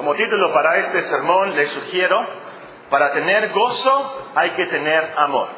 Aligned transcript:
Como 0.00 0.14
título 0.14 0.50
para 0.54 0.78
este 0.78 1.02
sermón 1.02 1.54
les 1.54 1.68
sugiero, 1.72 2.26
para 2.88 3.12
tener 3.12 3.52
gozo 3.52 4.30
hay 4.34 4.52
que 4.52 4.64
tener 4.64 5.12
amor. 5.14 5.48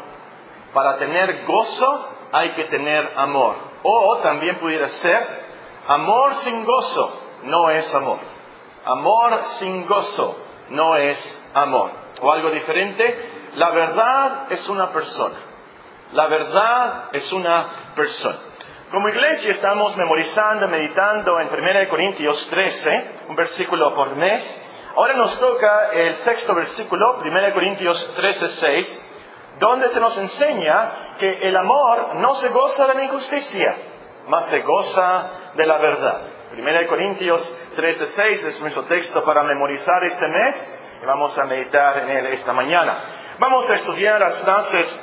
Para 0.75 0.99
tener 0.99 1.45
gozo 1.45 2.09
hay 2.33 2.51
que 2.55 2.65
tener 2.65 3.13
amor. 3.15 3.55
O 3.85 4.19
también 4.21 4.59
pudiera 4.59 4.89
ser, 4.89 5.45
amor 5.87 6.35
sin 6.35 6.65
gozo 6.65 7.23
no 7.45 7.71
es 7.71 7.95
amor. 7.95 8.19
Amor 8.85 9.43
sin 9.45 9.87
gozo 9.87 10.37
no 10.71 10.97
es 10.97 11.41
amor. 11.55 11.93
O 12.21 12.33
algo 12.33 12.51
diferente, 12.51 13.53
la 13.55 13.71
verdad 13.71 14.47
es 14.51 14.69
una 14.69 14.91
persona. 14.91 15.39
La 16.15 16.27
verdad 16.27 17.11
es 17.13 17.33
una 17.33 17.93
persona. 17.95 18.39
Como 18.93 19.09
iglesia 19.09 19.53
estamos 19.53 19.97
memorizando, 19.97 20.69
meditando 20.69 21.41
en 21.41 21.49
1 21.49 21.89
Corintios 21.89 22.47
13, 22.51 23.05
un 23.27 23.35
versículo 23.35 23.95
por 23.95 24.15
mes. 24.17 24.63
Ahora 24.95 25.15
nos 25.15 25.41
toca 25.41 25.93
el 25.95 26.15
sexto 26.17 26.55
versículo, 26.55 27.15
1 27.25 27.55
Corintios 27.55 28.15
13, 28.15 28.49
6, 28.49 29.03
donde 29.59 29.89
se 29.89 29.99
nos 29.99 30.19
enseña 30.19 31.15
que 31.19 31.39
el 31.41 31.57
amor 31.57 32.17
no 32.17 32.35
se 32.35 32.51
goza 32.51 32.87
de 32.87 32.95
la 32.97 33.05
injusticia, 33.05 33.75
mas 34.29 34.45
se 34.49 34.61
goza 34.61 35.31
de 35.55 35.65
la 35.65 35.79
verdad. 35.79 36.21
1 36.53 36.87
Corintios 36.87 37.51
13, 37.75 38.07
6 38.09 38.45
es 38.45 38.61
nuestro 38.61 38.83
texto 38.83 39.25
para 39.25 39.43
memorizar 39.43 40.05
este 40.05 40.29
mes 40.29 40.71
y 41.03 41.07
vamos 41.07 41.39
a 41.39 41.47
meditar 41.47 41.97
en 42.01 42.11
él 42.11 42.27
esta 42.27 42.53
mañana. 42.53 43.05
Vamos 43.39 43.71
a 43.71 43.75
estudiar 43.75 44.21
las 44.21 44.35
frases 44.41 45.01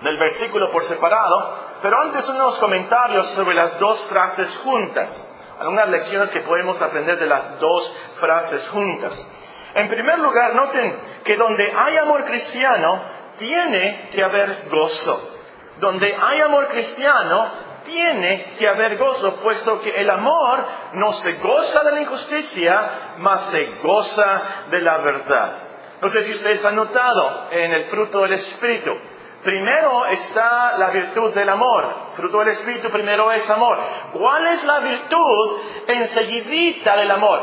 del 0.00 0.16
versículo 0.16 0.70
por 0.70 0.84
separado, 0.84 1.67
pero 1.82 2.00
antes 2.00 2.28
unos 2.28 2.58
comentarios 2.58 3.26
sobre 3.28 3.54
las 3.54 3.78
dos 3.78 4.00
frases 4.06 4.56
juntas. 4.58 5.26
Algunas 5.58 5.88
lecciones 5.88 6.30
que 6.30 6.40
podemos 6.40 6.80
aprender 6.80 7.18
de 7.18 7.26
las 7.26 7.58
dos 7.58 7.96
frases 8.20 8.68
juntas. 8.68 9.30
En 9.74 9.88
primer 9.88 10.18
lugar, 10.18 10.54
noten 10.54 10.98
que 11.24 11.36
donde 11.36 11.72
hay 11.74 11.96
amor 11.96 12.24
cristiano, 12.24 13.02
tiene 13.38 14.08
que 14.12 14.22
haber 14.22 14.68
gozo. 14.68 15.36
Donde 15.78 16.16
hay 16.20 16.40
amor 16.40 16.68
cristiano, 16.68 17.50
tiene 17.84 18.52
que 18.58 18.68
haber 18.68 18.98
gozo, 18.98 19.36
puesto 19.36 19.80
que 19.80 19.90
el 19.90 20.10
amor 20.10 20.64
no 20.94 21.12
se 21.12 21.34
goza 21.34 21.82
de 21.84 21.92
la 21.92 22.00
injusticia, 22.00 22.90
mas 23.18 23.42
se 23.46 23.66
goza 23.82 24.42
de 24.70 24.80
la 24.80 24.98
verdad. 24.98 25.52
No 26.00 26.08
sé 26.08 26.22
si 26.22 26.32
ustedes 26.34 26.64
han 26.64 26.76
notado 26.76 27.50
en 27.50 27.72
el 27.72 27.84
fruto 27.86 28.22
del 28.22 28.34
Espíritu. 28.34 28.96
Primero 29.42 30.06
está 30.06 30.76
la 30.78 30.90
virtud 30.90 31.32
del 31.32 31.48
amor. 31.48 31.94
Fruto 32.14 32.38
del 32.40 32.48
Espíritu 32.48 32.90
primero 32.90 33.30
es 33.30 33.48
amor. 33.48 33.78
¿Cuál 34.12 34.48
es 34.48 34.64
la 34.64 34.80
virtud 34.80 35.60
enseguidita 35.86 36.96
del 36.96 37.10
amor? 37.10 37.42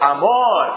Amor, 0.00 0.74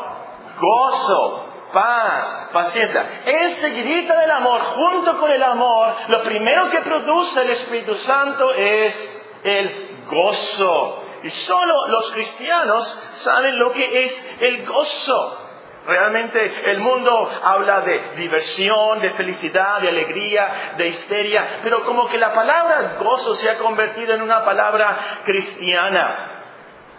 gozo, 0.60 1.46
paz, 1.74 2.50
paciencia. 2.54 3.24
Enseguidita 3.26 4.20
del 4.20 4.32
amor, 4.32 4.62
junto 4.62 5.18
con 5.18 5.32
el 5.32 5.42
amor, 5.42 5.96
lo 6.08 6.22
primero 6.22 6.70
que 6.70 6.82
produce 6.82 7.42
el 7.42 7.50
Espíritu 7.50 7.96
Santo 7.96 8.52
es 8.54 9.24
el 9.44 10.06
gozo. 10.06 11.04
Y 11.24 11.30
solo 11.32 11.88
los 11.88 12.12
cristianos 12.12 13.00
saben 13.14 13.58
lo 13.58 13.72
que 13.72 14.06
es 14.06 14.38
el 14.40 14.66
gozo. 14.68 15.47
Realmente 15.88 16.70
el 16.72 16.80
mundo 16.80 17.32
habla 17.44 17.80
de 17.80 18.12
diversión, 18.18 19.00
de 19.00 19.12
felicidad, 19.12 19.80
de 19.80 19.88
alegría, 19.88 20.74
de 20.76 20.88
histeria, 20.88 21.60
pero 21.64 21.84
como 21.86 22.08
que 22.08 22.18
la 22.18 22.34
palabra 22.34 22.98
gozo 23.00 23.34
se 23.36 23.50
ha 23.50 23.58
convertido 23.58 24.14
en 24.14 24.22
una 24.22 24.44
palabra 24.44 24.98
cristiana. 25.24 26.37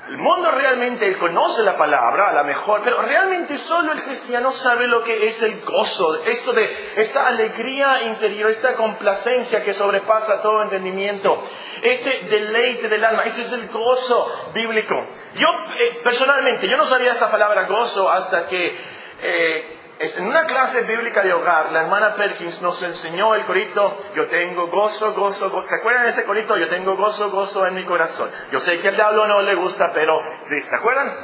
El 0.08 0.16
mundo 0.16 0.50
realmente 0.50 1.18
conoce 1.18 1.62
la 1.62 1.76
palabra, 1.76 2.30
a 2.30 2.32
lo 2.32 2.44
mejor, 2.44 2.80
pero 2.82 3.02
realmente 3.02 3.58
solo 3.58 3.92
el 3.92 4.02
cristiano 4.02 4.52
sabe 4.52 4.86
lo 4.86 5.02
que 5.02 5.26
es 5.26 5.42
el 5.42 5.60
gozo, 5.60 6.24
esto 6.24 6.54
de 6.54 6.92
esta 6.96 7.26
alegría 7.26 8.04
interior, 8.04 8.48
esta 8.48 8.74
complacencia 8.74 9.62
que 9.62 9.74
sobrepasa 9.74 10.40
todo 10.40 10.62
entendimiento, 10.62 11.44
este 11.82 12.20
deleite 12.30 12.88
del 12.88 13.04
alma, 13.04 13.24
este 13.24 13.42
es 13.42 13.52
el 13.52 13.68
gozo 13.68 14.50
bíblico. 14.54 15.08
Yo 15.34 15.48
eh, 15.78 16.00
personalmente, 16.02 16.66
yo 16.68 16.78
no 16.78 16.86
sabía 16.86 17.12
esta 17.12 17.30
palabra 17.30 17.64
gozo 17.64 18.10
hasta 18.10 18.46
que 18.46 18.76
eh, 19.20 19.77
en 20.00 20.26
una 20.26 20.44
clase 20.44 20.82
bíblica 20.82 21.22
de 21.22 21.32
hogar, 21.32 21.72
la 21.72 21.80
hermana 21.80 22.14
Perkins 22.14 22.62
nos 22.62 22.80
enseñó 22.82 23.34
el 23.34 23.44
corito, 23.44 23.96
yo 24.14 24.26
tengo 24.28 24.68
gozo, 24.68 25.12
gozo, 25.12 25.50
gozo. 25.50 25.68
¿Se 25.68 25.74
acuerdan 25.74 26.04
de 26.04 26.10
ese 26.10 26.24
corito? 26.24 26.56
Yo 26.56 26.68
tengo 26.68 26.96
gozo, 26.96 27.30
gozo 27.30 27.66
en 27.66 27.74
mi 27.74 27.84
corazón. 27.84 28.30
Yo 28.52 28.60
sé 28.60 28.78
que 28.78 28.88
al 28.88 28.94
diablo 28.94 29.26
no 29.26 29.42
le 29.42 29.56
gusta, 29.56 29.90
pero 29.92 30.22
¿se 30.48 30.74
acuerdan? 30.74 31.16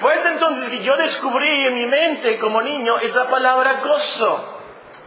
Fue 0.00 0.14
entonces 0.28 0.68
que 0.68 0.82
yo 0.84 0.96
descubrí 0.96 1.66
en 1.66 1.74
mi 1.74 1.86
mente 1.86 2.38
como 2.38 2.62
niño 2.62 2.98
esa 2.98 3.28
palabra 3.28 3.80
gozo. 3.80 4.53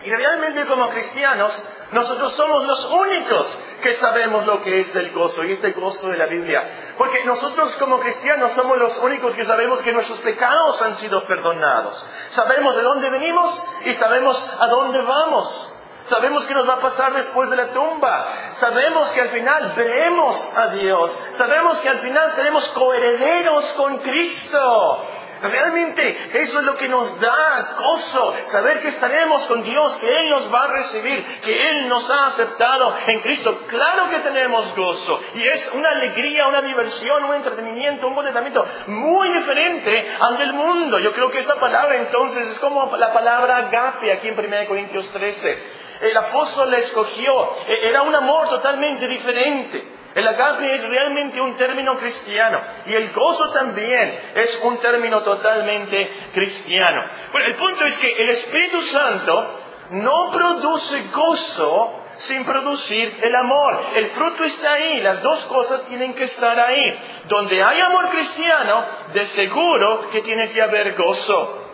Y 0.03 0.11
realmente 0.11 0.65
como 0.67 0.89
cristianos, 0.89 1.57
nosotros 1.91 2.33
somos 2.33 2.65
los 2.65 2.85
únicos 2.85 3.57
que 3.81 3.93
sabemos 3.93 4.45
lo 4.45 4.61
que 4.61 4.81
es 4.81 4.95
el 4.95 5.11
gozo 5.11 5.43
y 5.43 5.53
este 5.53 5.71
gozo 5.71 6.09
de 6.09 6.17
la 6.17 6.27
Biblia. 6.27 6.63
Porque 6.97 7.23
nosotros 7.25 7.75
como 7.77 7.99
cristianos 7.99 8.53
somos 8.53 8.77
los 8.77 8.97
únicos 8.99 9.33
que 9.33 9.45
sabemos 9.45 9.81
que 9.81 9.91
nuestros 9.91 10.19
pecados 10.19 10.81
han 10.81 10.95
sido 10.95 11.23
perdonados. 11.25 12.07
Sabemos 12.27 12.75
de 12.75 12.83
dónde 12.83 13.09
venimos 13.09 13.63
y 13.85 13.93
sabemos 13.93 14.57
a 14.59 14.67
dónde 14.67 15.01
vamos. 15.01 15.73
Sabemos 16.07 16.45
qué 16.45 16.53
nos 16.53 16.67
va 16.67 16.75
a 16.75 16.79
pasar 16.79 17.13
después 17.13 17.49
de 17.49 17.57
la 17.57 17.73
tumba. 17.73 18.27
Sabemos 18.59 19.11
que 19.11 19.21
al 19.21 19.29
final 19.29 19.73
veremos 19.75 20.49
a 20.55 20.67
Dios. 20.67 21.19
Sabemos 21.33 21.79
que 21.79 21.89
al 21.89 21.99
final 21.99 22.31
seremos 22.31 22.67
coherederos 22.69 23.65
con 23.73 23.97
Cristo. 23.97 25.06
Realmente 25.41 26.17
eso 26.33 26.59
es 26.59 26.65
lo 26.65 26.77
que 26.77 26.87
nos 26.87 27.19
da 27.19 27.75
gozo, 27.77 28.33
saber 28.45 28.81
que 28.81 28.89
estaremos 28.89 29.45
con 29.45 29.63
Dios, 29.63 29.95
que 29.97 30.19
Él 30.19 30.29
nos 30.29 30.53
va 30.53 30.63
a 30.63 30.67
recibir, 30.67 31.23
que 31.41 31.69
Él 31.69 31.87
nos 31.87 32.09
ha 32.09 32.27
aceptado 32.27 32.95
en 33.05 33.21
Cristo. 33.21 33.63
Claro 33.67 34.09
que 34.09 34.19
tenemos 34.19 34.75
gozo 34.75 35.19
y 35.35 35.43
es 35.43 35.71
una 35.73 35.89
alegría, 35.89 36.47
una 36.47 36.61
diversión, 36.61 37.23
un 37.23 37.35
entretenimiento, 37.35 38.07
un 38.07 38.15
contentamiento 38.15 38.65
muy 38.87 39.29
diferente 39.29 40.05
al 40.19 40.37
del 40.37 40.53
mundo. 40.53 40.99
Yo 40.99 41.11
creo 41.11 41.29
que 41.29 41.39
esta 41.39 41.59
palabra 41.59 41.97
entonces 41.97 42.47
es 42.47 42.59
como 42.59 42.95
la 42.97 43.13
palabra 43.13 43.57
agape 43.57 44.11
aquí 44.11 44.29
en 44.29 44.39
1 44.39 44.67
Corintios 44.67 45.09
13. 45.11 45.87
El 46.01 46.15
apóstol 46.15 46.69
la 46.71 46.77
escogió, 46.77 47.55
e-, 47.67 47.89
era 47.89 48.03
un 48.03 48.13
amor 48.13 48.49
totalmente 48.49 49.07
diferente. 49.07 49.96
El 50.17 50.27
agape 50.27 50.73
es 50.73 50.89
realmente 50.89 51.39
un 51.39 51.55
término 51.55 51.95
cristiano 51.95 52.59
y 52.87 52.93
el 52.95 53.13
gozo 53.13 53.51
también 53.51 54.19
es 54.33 54.59
un 54.63 54.79
término 54.79 55.21
totalmente 55.21 56.09
cristiano. 56.33 57.03
Bueno, 57.31 57.47
el 57.49 57.55
punto 57.55 57.83
es 57.83 57.99
que 57.99 58.13
el 58.13 58.29
Espíritu 58.29 58.81
Santo 58.81 59.59
no 59.91 60.31
produce 60.31 61.03
gozo 61.13 62.01
sin 62.15 62.43
producir 62.45 63.15
el 63.21 63.35
amor. 63.35 63.79
El 63.93 64.07
fruto 64.07 64.43
está 64.43 64.73
ahí, 64.73 65.01
las 65.01 65.21
dos 65.21 65.45
cosas 65.45 65.85
tienen 65.85 66.15
que 66.15 66.23
estar 66.23 66.59
ahí. 66.59 66.99
Donde 67.27 67.61
hay 67.61 67.79
amor 67.79 68.09
cristiano, 68.09 68.85
de 69.13 69.23
seguro 69.27 70.09
que 70.09 70.21
tiene 70.21 70.49
que 70.49 70.63
haber 70.63 70.95
gozo. 70.95 71.69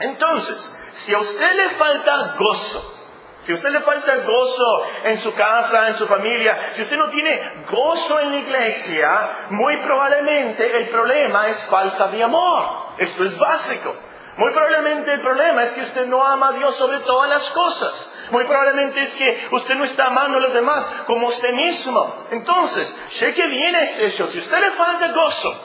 Entonces, 0.00 0.92
si 0.96 1.14
a 1.14 1.18
usted 1.18 1.50
le 1.50 1.70
falta 1.70 2.34
gozo, 2.38 2.95
si 3.40 3.52
usted 3.52 3.70
le 3.70 3.80
falta 3.80 4.16
gozo 4.16 4.82
en 5.04 5.18
su 5.18 5.32
casa, 5.34 5.88
en 5.88 5.96
su 5.96 6.06
familia, 6.06 6.58
si 6.72 6.82
usted 6.82 6.96
no 6.96 7.08
tiene 7.10 7.40
gozo 7.70 8.18
en 8.20 8.32
la 8.32 8.38
iglesia, 8.38 9.30
muy 9.50 9.76
probablemente 9.78 10.76
el 10.78 10.88
problema 10.88 11.48
es 11.48 11.64
falta 11.66 12.08
de 12.08 12.22
amor. 12.22 12.64
Esto 12.98 13.24
es 13.24 13.38
básico. 13.38 13.94
Muy 14.36 14.52
probablemente 14.52 15.14
el 15.14 15.20
problema 15.20 15.62
es 15.62 15.72
que 15.72 15.80
usted 15.80 16.06
no 16.06 16.22
ama 16.22 16.48
a 16.48 16.52
Dios 16.52 16.76
sobre 16.76 17.00
todas 17.00 17.28
las 17.30 17.48
cosas. 17.50 18.28
Muy 18.30 18.44
probablemente 18.44 19.02
es 19.02 19.14
que 19.14 19.48
usted 19.50 19.74
no 19.76 19.84
está 19.84 20.06
amando 20.06 20.38
a 20.38 20.40
los 20.42 20.52
demás 20.52 20.84
como 21.06 21.28
usted 21.28 21.52
mismo. 21.52 22.26
Entonces, 22.30 22.94
sé 23.10 23.32
que 23.32 23.46
viene 23.46 24.02
este. 24.02 24.26
Si 24.28 24.38
usted 24.38 24.60
le 24.60 24.70
falta 24.72 25.08
gozo, 25.12 25.58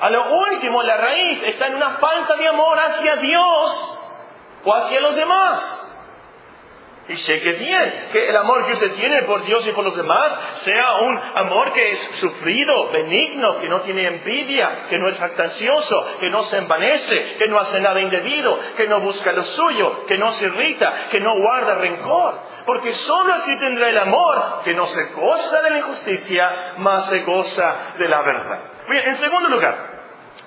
a 0.00 0.10
lo 0.10 0.34
último 0.34 0.82
la 0.82 0.96
raíz 0.98 1.42
está 1.42 1.68
en 1.68 1.76
una 1.76 1.90
falta 1.98 2.36
de 2.36 2.48
amor 2.48 2.78
hacia 2.78 3.16
Dios 3.16 3.98
o 4.64 4.74
hacia 4.74 5.00
los 5.00 5.16
demás. 5.16 5.75
Y 7.08 7.16
sé 7.16 7.40
que 7.40 7.52
bien 7.52 8.08
que 8.10 8.28
el 8.28 8.36
amor 8.36 8.66
que 8.66 8.72
usted 8.72 8.92
tiene 8.94 9.22
por 9.22 9.44
Dios 9.44 9.64
y 9.64 9.70
por 9.70 9.84
los 9.84 9.96
demás 9.96 10.32
sea 10.62 10.96
un 11.02 11.20
amor 11.34 11.72
que 11.72 11.90
es 11.90 11.98
sufrido, 12.18 12.90
benigno, 12.90 13.60
que 13.60 13.68
no 13.68 13.80
tiene 13.82 14.08
envidia, 14.08 14.86
que 14.88 14.98
no 14.98 15.06
es 15.06 15.16
jactancioso, 15.16 16.18
que 16.18 16.28
no 16.30 16.42
se 16.42 16.58
envanece, 16.58 17.36
que 17.38 17.46
no 17.46 17.60
hace 17.60 17.80
nada 17.80 18.00
indebido, 18.00 18.58
que 18.76 18.88
no 18.88 19.00
busca 19.00 19.30
lo 19.30 19.44
suyo, 19.44 20.04
que 20.06 20.18
no 20.18 20.32
se 20.32 20.46
irrita, 20.46 21.08
que 21.10 21.20
no 21.20 21.38
guarda 21.38 21.76
rencor. 21.76 22.40
Porque 22.66 22.92
solo 22.92 23.34
así 23.34 23.56
tendrá 23.58 23.88
el 23.88 23.98
amor 23.98 24.62
que 24.64 24.74
no 24.74 24.86
se 24.86 25.12
goza 25.12 25.62
de 25.62 25.70
la 25.70 25.78
injusticia, 25.78 26.74
más 26.78 27.06
se 27.06 27.20
goza 27.20 27.94
de 27.98 28.08
la 28.08 28.22
verdad. 28.22 28.60
Bien, 28.88 29.06
en 29.06 29.14
segundo 29.14 29.48
lugar, 29.48 29.76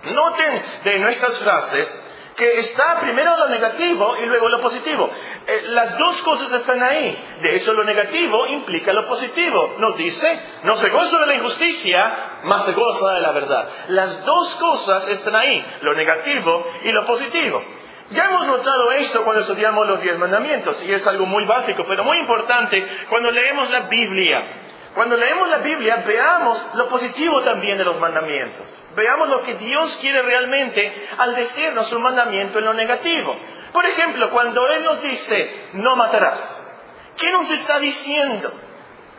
noten 0.04 0.64
de 0.84 1.00
nuestras 1.00 1.40
frases 1.40 1.90
que 2.40 2.60
está 2.60 3.02
primero 3.02 3.36
lo 3.36 3.50
negativo 3.50 4.16
y 4.18 4.26
luego 4.26 4.48
lo 4.48 4.62
positivo. 4.62 5.10
Eh, 5.46 5.62
las 5.66 5.98
dos 5.98 6.22
cosas 6.22 6.52
están 6.54 6.82
ahí. 6.82 7.22
De 7.42 7.58
hecho, 7.58 7.74
lo 7.74 7.84
negativo 7.84 8.48
implica 8.48 8.94
lo 8.94 9.06
positivo. 9.06 9.76
Nos 9.78 9.98
dice, 9.98 10.40
no 10.64 10.78
se 10.78 10.90
goza 10.90 11.20
de 11.20 11.28
la 11.28 11.36
injusticia, 11.36 12.40
más 12.44 12.64
se 12.64 12.72
goza 12.72 13.14
de 13.14 13.20
la 13.20 13.34
verdad. 13.34 13.68
Las 13.90 14.24
dos 14.26 14.56
cosas 14.56 15.08
están 15.10 15.36
ahí, 15.36 15.64
lo 15.82 15.94
negativo 15.94 16.66
y 16.84 16.92
lo 16.94 17.06
positivo. 17.06 17.62
Ya 18.12 18.24
hemos 18.24 18.48
notado 18.48 18.92
esto 18.94 19.24
cuando 19.24 19.42
estudiamos 19.42 19.86
los 19.86 20.02
diez 20.02 20.18
mandamientos, 20.18 20.82
y 20.84 20.92
es 20.92 21.06
algo 21.06 21.26
muy 21.26 21.46
básico, 21.46 21.84
pero 21.88 22.04
muy 22.04 22.20
importante 22.20 22.88
cuando 23.10 23.30
leemos 23.30 23.70
la 23.70 23.82
Biblia. 23.82 24.42
Cuando 24.96 25.16
leemos 25.16 25.50
la 25.50 25.58
Biblia, 25.58 26.04
veamos 26.08 26.66
lo 26.74 26.88
positivo 26.88 27.42
también 27.42 27.78
de 27.78 27.84
los 27.84 28.00
mandamientos. 28.00 28.79
Veamos 28.96 29.30
lo 29.30 29.42
que 29.42 29.56
Dios 29.56 29.98
quiere 30.02 30.22
realmente 30.22 30.92
al 31.18 31.36
decirnos 31.36 31.92
un 31.92 32.02
mandamiento 32.02 32.60
en 32.60 32.66
lo 32.66 32.74
negativo. 32.74 33.36
Por 33.72 33.86
ejemplo, 33.86 34.32
cuando 34.32 34.68
Él 34.68 34.84
nos 34.84 35.02
dice, 35.02 35.70
no 35.74 35.96
matarás, 35.96 36.64
¿qué 37.18 37.32
nos 37.32 37.50
está 37.52 37.80
diciendo? 37.80 38.52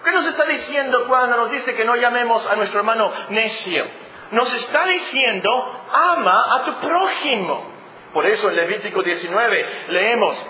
¿Qué 0.04 0.10
nos 0.12 0.26
está 0.26 0.44
diciendo 0.46 1.06
cuando 1.06 1.36
nos 1.36 1.50
dice 1.50 1.74
que 1.74 1.84
no 1.84 1.94
llamemos 1.94 2.46
a 2.46 2.56
nuestro 2.56 2.80
hermano 2.80 3.12
necio? 3.28 3.84
Nos 4.32 4.52
está 4.54 4.86
diciendo, 4.86 5.48
ama 5.92 6.56
a 6.56 6.64
tu 6.64 6.74
prójimo. 6.86 7.70
Por 8.12 8.26
eso 8.26 8.48
en 8.48 8.56
Levítico 8.56 9.02
19 9.02 9.66
leemos, 9.88 10.46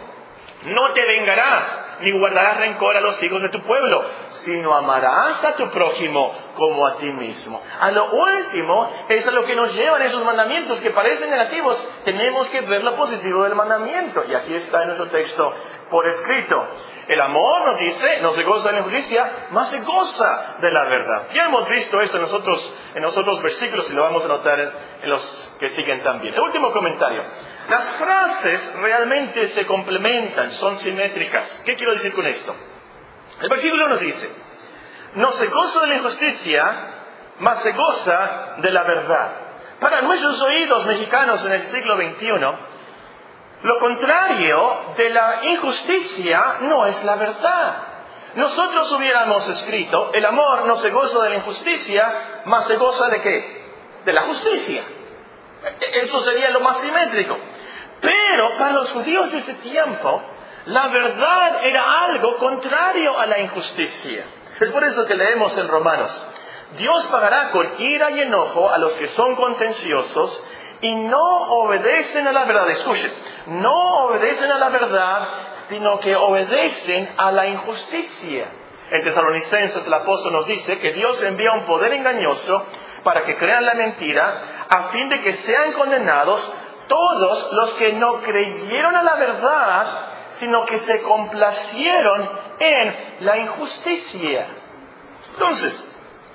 no 0.65 0.91
te 0.93 1.05
vengarás 1.05 1.90
ni 2.01 2.13
guardarás 2.13 2.59
rencor 2.59 2.97
a 2.97 3.01
los 3.01 3.23
hijos 3.23 3.43
de 3.43 3.49
tu 3.49 3.61
pueblo, 3.63 4.05
sino 4.31 4.75
amarás 4.75 5.45
a 5.45 5.55
tu 5.55 5.69
prójimo 5.71 6.33
como 6.55 6.87
a 6.87 6.97
ti 6.97 7.07
mismo. 7.07 7.61
A 7.81 7.91
lo 7.91 8.11
último 8.11 8.91
es 9.09 9.27
a 9.27 9.31
lo 9.31 9.45
que 9.45 9.57
nos 9.57 9.75
llevan 9.75 10.03
esos 10.03 10.25
mandamientos 10.25 10.81
que 10.81 10.91
parecen 10.91 11.31
negativos. 11.31 11.77
Tenemos 12.05 12.49
que 12.51 12.61
ver 12.63 12.83
lo 12.83 12.97
positivo 12.97 13.45
del 13.45 13.55
mandamiento. 13.55 14.25
Y 14.29 14.35
aquí 14.35 14.55
está 14.55 14.83
en 14.83 14.89
nuestro 14.89 15.09
texto 15.09 15.53
por 15.91 16.07
escrito. 16.07 16.67
El 17.09 17.21
amor 17.21 17.67
nos 17.67 17.79
dice, 17.81 18.21
no 18.21 18.31
se 18.31 18.45
goza 18.45 18.69
de 18.69 18.75
la 18.75 18.79
injusticia, 18.81 19.49
más 19.51 19.69
se 19.71 19.81
goza 19.81 20.59
de 20.61 20.71
la 20.71 20.85
verdad. 20.85 21.29
Ya 21.35 21.47
hemos 21.47 21.69
visto 21.69 22.01
esto 22.01 22.19
en 22.19 22.23
nosotros, 22.23 22.75
en 22.95 23.03
los 23.03 23.17
otros 23.19 23.43
versículos 23.43 23.91
y 23.91 23.95
lo 23.95 24.03
vamos 24.03 24.25
a 24.25 24.29
notar 24.29 24.61
en, 24.61 25.11
los 25.11 25.57
que 25.59 25.71
siguen 25.71 26.05
también. 26.05 26.35
El 26.35 26.41
último 26.41 26.71
comentario. 26.71 27.25
Las 27.71 27.97
frases 27.99 28.75
realmente 28.81 29.47
se 29.49 29.65
complementan, 29.65 30.51
son 30.51 30.77
simétricas. 30.79 31.63
¿Qué 31.65 31.77
quiero 31.77 31.93
decir 31.95 32.13
con 32.13 32.27
esto? 32.27 32.53
El 33.41 33.49
versículo 33.49 33.87
nos 33.87 34.01
dice, 34.01 34.29
no 35.15 35.31
se 35.31 35.47
goza 35.47 35.81
de 35.83 35.87
la 35.87 35.95
injusticia, 35.95 36.89
más 37.39 37.63
se 37.63 37.71
goza 37.71 38.57
de 38.59 38.73
la 38.73 38.83
verdad. 38.83 39.31
Para 39.79 40.03
nuestros 40.03 40.43
oídos 40.43 40.85
mexicanos 40.85 41.45
en 41.45 41.53
el 41.53 41.63
siglo 41.63 41.95
XXI, 41.95 42.29
lo 43.63 43.79
contrario 43.79 44.95
de 44.97 45.11
la 45.11 45.39
injusticia 45.45 46.57
no 46.63 46.87
es 46.87 47.05
la 47.05 47.15
verdad. 47.15 47.77
Nosotros 48.35 48.91
hubiéramos 48.91 49.49
escrito, 49.49 50.11
el 50.13 50.27
amor 50.27 50.67
no 50.67 50.77
se 50.79 50.91
goza 50.91 51.23
de 51.23 51.31
la 51.31 51.37
injusticia, 51.37 52.43
más 52.47 52.67
se 52.67 52.75
goza 52.77 53.09
de 53.11 53.21
qué? 53.21 53.63
De 54.05 54.13
la 54.13 54.23
justicia. 54.23 54.83
Eso 55.81 56.21
sería 56.21 56.51
lo 56.51 56.61
más 56.61 56.79
simétrico. 56.79 57.39
Pero 58.41 58.57
para 58.57 58.73
los 58.73 58.91
judíos 58.91 59.31
de 59.33 59.39
ese 59.41 59.53
tiempo, 59.53 60.23
la 60.65 60.89
verdad 60.89 61.63
era 61.63 62.05
algo 62.05 62.39
contrario 62.39 63.21
a 63.21 63.27
la 63.27 63.39
injusticia. 63.41 64.25
Es 64.59 64.71
por 64.71 64.83
eso 64.83 65.05
que 65.05 65.15
leemos 65.15 65.59
en 65.59 65.69
Romanos, 65.69 66.27
Dios 66.79 67.07
pagará 67.09 67.51
con 67.51 67.79
ira 67.83 68.13
y 68.13 68.21
enojo 68.21 68.71
a 68.71 68.79
los 68.79 68.93
que 68.93 69.09
son 69.09 69.37
contenciosos 69.37 70.43
y 70.81 70.95
no 70.95 71.21
obedecen 71.21 72.29
a 72.29 72.33
la 72.33 72.47
verdad. 72.47 72.71
Escuchen, 72.71 73.13
no 73.49 74.07
obedecen 74.07 74.51
a 74.51 74.57
la 74.57 74.71
verdad, 74.71 75.19
sino 75.69 75.99
que 75.99 76.17
obedecen 76.17 77.11
a 77.19 77.33
la 77.33 77.47
injusticia. 77.47 78.47
En 78.91 79.05
Tesalonicenses 79.05 79.87
el 79.87 79.93
apóstol 79.93 80.33
nos 80.33 80.47
dice 80.47 80.79
que 80.79 80.95
Dios 80.95 81.23
envía 81.25 81.53
un 81.53 81.67
poder 81.67 81.93
engañoso 81.93 82.65
para 83.05 83.23
que 83.25 83.37
crean 83.37 83.67
la 83.67 83.75
mentira, 83.75 84.67
a 84.67 84.85
fin 84.85 85.11
de 85.11 85.21
que 85.21 85.35
sean 85.35 85.75
condenados 85.75 86.41
todos 86.91 87.53
los 87.53 87.75
que 87.75 87.93
no 87.93 88.21
creyeron 88.21 88.97
a 88.97 89.03
la 89.05 89.15
verdad, 89.15 90.07
sino 90.33 90.67
que 90.67 90.81
se 90.81 91.01
complacieron 91.03 92.29
en 92.59 93.17
la 93.21 93.39
injusticia. 93.39 94.47
Entonces, 95.35 95.89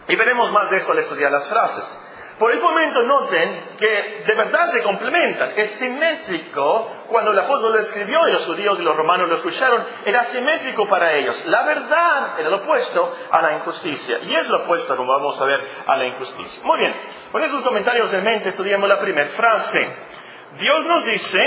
y 0.07 0.15
veremos 0.15 0.51
más 0.53 0.69
de 0.69 0.77
esto 0.77 0.93
al 0.93 0.99
estudiar 0.99 1.31
las 1.31 1.49
frases. 1.49 2.01
Por 2.39 2.51
el 2.51 2.61
momento 2.61 3.01
noten 3.03 3.75
que 3.77 4.23
de 4.27 4.35
verdad 4.35 4.69
se 4.69 4.83
complementan. 4.83 5.53
Es 5.55 5.71
simétrico 5.75 7.05
cuando 7.07 7.31
el 7.31 7.39
apóstol 7.39 7.71
lo 7.71 7.79
escribió 7.79 8.27
y 8.27 8.31
los 8.33 8.45
judíos 8.45 8.77
y 8.77 8.83
los 8.83 8.95
romanos 8.95 9.29
lo 9.29 9.35
escucharon. 9.35 9.85
Era 10.05 10.23
simétrico 10.25 10.85
para 10.87 11.13
ellos. 11.13 11.45
La 11.45 11.63
verdad 11.63 12.37
era 12.37 12.49
lo 12.49 12.57
opuesto 12.57 13.13
a 13.31 13.41
la 13.41 13.53
injusticia. 13.53 14.19
Y 14.23 14.35
es 14.35 14.49
lo 14.49 14.63
opuesto, 14.63 14.97
como 14.97 15.13
vamos 15.13 15.39
a 15.39 15.45
ver, 15.45 15.65
a 15.87 15.95
la 15.95 16.07
injusticia. 16.07 16.61
Muy 16.65 16.77
bien. 16.77 16.93
Con 17.31 17.41
esos 17.41 17.63
comentarios 17.63 18.13
en 18.13 18.23
mente 18.23 18.49
estudiamos 18.49 18.89
la 18.89 18.99
primera 18.99 19.29
frase. 19.29 20.14
Dios 20.57 20.85
nos 20.85 21.05
dice 21.05 21.41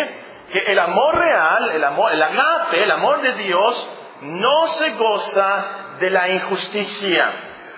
que 0.52 0.58
el 0.58 0.78
amor 0.78 1.16
real, 1.16 1.70
el 1.70 1.84
amor, 1.84 2.12
el 2.12 2.22
agape, 2.22 2.82
el 2.82 2.90
amor 2.90 3.20
de 3.20 3.32
Dios, 3.32 3.90
no 4.22 4.66
se 4.68 4.90
goza 4.90 5.66
de 6.00 6.10
la 6.10 6.28
injusticia. 6.28 7.30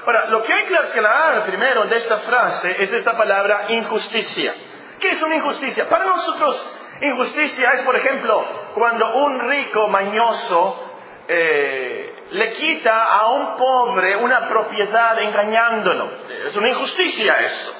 Ahora, 0.07 0.27
lo 0.27 0.43
que 0.43 0.53
hay 0.53 0.65
que 0.65 0.77
aclarar 0.77 1.43
primero 1.45 1.87
de 1.87 1.97
esta 1.97 2.19
frase 2.19 2.77
es 2.83 2.93
esta 2.93 3.17
palabra 3.17 3.67
injusticia. 3.69 4.55
¿Qué 4.99 5.11
es 5.11 5.23
una 5.23 5.37
injusticia? 5.37 5.89
Para 5.89 6.05
nosotros, 6.05 6.81
injusticia 7.03 7.73
es, 7.73 7.83
por 7.83 7.97
ejemplo, 7.97 8.45
cuando 8.75 9.15
un 9.17 9.41
rico 9.41 9.89
mañoso 9.89 10.91
eh, 11.29 12.15
le 12.31 12.51
quita 12.53 13.05
a 13.05 13.29
un 13.29 13.57
pobre 13.57 14.17
una 14.17 14.49
propiedad 14.49 15.19
engañándolo. 15.21 16.11
Es 16.47 16.57
una 16.57 16.69
injusticia 16.69 17.35
eso. 17.41 17.73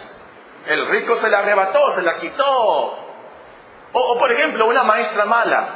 El 0.67 0.87
rico 0.87 1.17
se 1.17 1.29
la 1.29 1.39
arrebató, 1.39 1.91
se 1.93 2.03
la 2.03 2.17
quitó. 2.19 3.00
O 3.93 4.19
por 4.19 4.31
ejemplo, 4.31 4.67
una 4.67 4.83
maestra 4.83 5.25
mala 5.25 5.69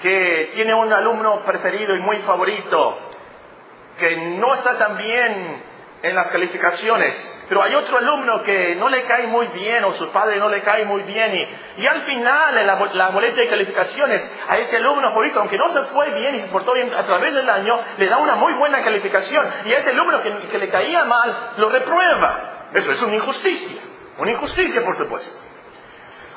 que 0.00 0.50
tiene 0.54 0.74
un 0.74 0.92
alumno 0.92 1.42
preferido 1.44 1.94
y 1.94 2.00
muy 2.00 2.18
favorito 2.18 2.98
que 3.98 4.16
no 4.16 4.52
está 4.54 4.76
tan 4.76 4.96
bien 4.96 5.62
en 6.02 6.16
las 6.16 6.32
calificaciones, 6.32 7.14
pero 7.48 7.62
hay 7.62 7.76
otro 7.76 7.98
alumno 7.98 8.42
que 8.42 8.74
no 8.74 8.88
le 8.88 9.04
cae 9.04 9.28
muy 9.28 9.46
bien 9.48 9.84
o 9.84 9.92
su 9.92 10.10
padre 10.10 10.36
no 10.38 10.48
le 10.48 10.60
cae 10.62 10.84
muy 10.84 11.02
bien 11.02 11.32
y, 11.76 11.86
al 11.86 12.02
final 12.02 12.58
en 12.58 12.66
la, 12.66 13.10
boleta 13.10 13.36
de 13.36 13.46
calificaciones 13.46 14.44
a 14.48 14.58
ese 14.58 14.78
alumno 14.78 15.10
favorito, 15.10 15.38
aunque 15.38 15.56
no 15.56 15.68
se 15.68 15.82
fue 15.84 16.10
bien 16.18 16.34
y 16.34 16.40
se 16.40 16.48
portó 16.48 16.72
bien 16.72 16.92
a 16.92 17.04
través 17.04 17.34
del 17.34 17.48
año, 17.48 17.78
le 17.98 18.08
da 18.08 18.18
una 18.18 18.34
muy 18.34 18.52
buena 18.54 18.82
calificación 18.82 19.46
y 19.64 19.72
a 19.72 19.78
ese 19.78 19.90
alumno 19.90 20.20
que 20.20 20.58
le 20.58 20.68
caía 20.68 21.04
mal 21.04 21.52
lo 21.56 21.68
reprueba. 21.68 22.68
Eso 22.74 22.90
es 22.90 23.02
una 23.02 23.14
injusticia, 23.14 23.80
una 24.18 24.32
injusticia 24.32 24.84
por 24.84 24.96
supuesto. 24.96 25.51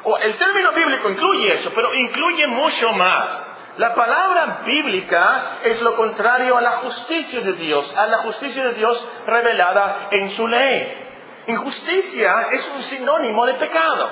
O 0.07 0.17
el 0.19 0.37
término 0.37 0.71
bíblico 0.71 1.09
incluye 1.09 1.53
eso, 1.53 1.71
pero 1.73 1.93
incluye 1.95 2.45
mucho 2.45 2.93
más. 2.93 3.43
La 3.77 3.95
palabra 3.95 4.61
bíblica 4.63 5.57
es 5.63 5.81
lo 5.81 5.95
contrario 5.95 6.55
a 6.57 6.61
la 6.61 6.71
justicia 6.73 7.41
de 7.41 7.53
Dios, 7.53 7.97
a 7.97 8.05
la 8.05 8.19
justicia 8.19 8.65
de 8.65 8.73
Dios 8.73 9.05
revelada 9.25 10.09
en 10.11 10.29
su 10.29 10.47
ley. 10.47 11.09
Injusticia 11.47 12.47
es 12.51 12.71
un 12.75 12.83
sinónimo 12.83 13.47
de 13.47 13.55
pecado. 13.55 14.09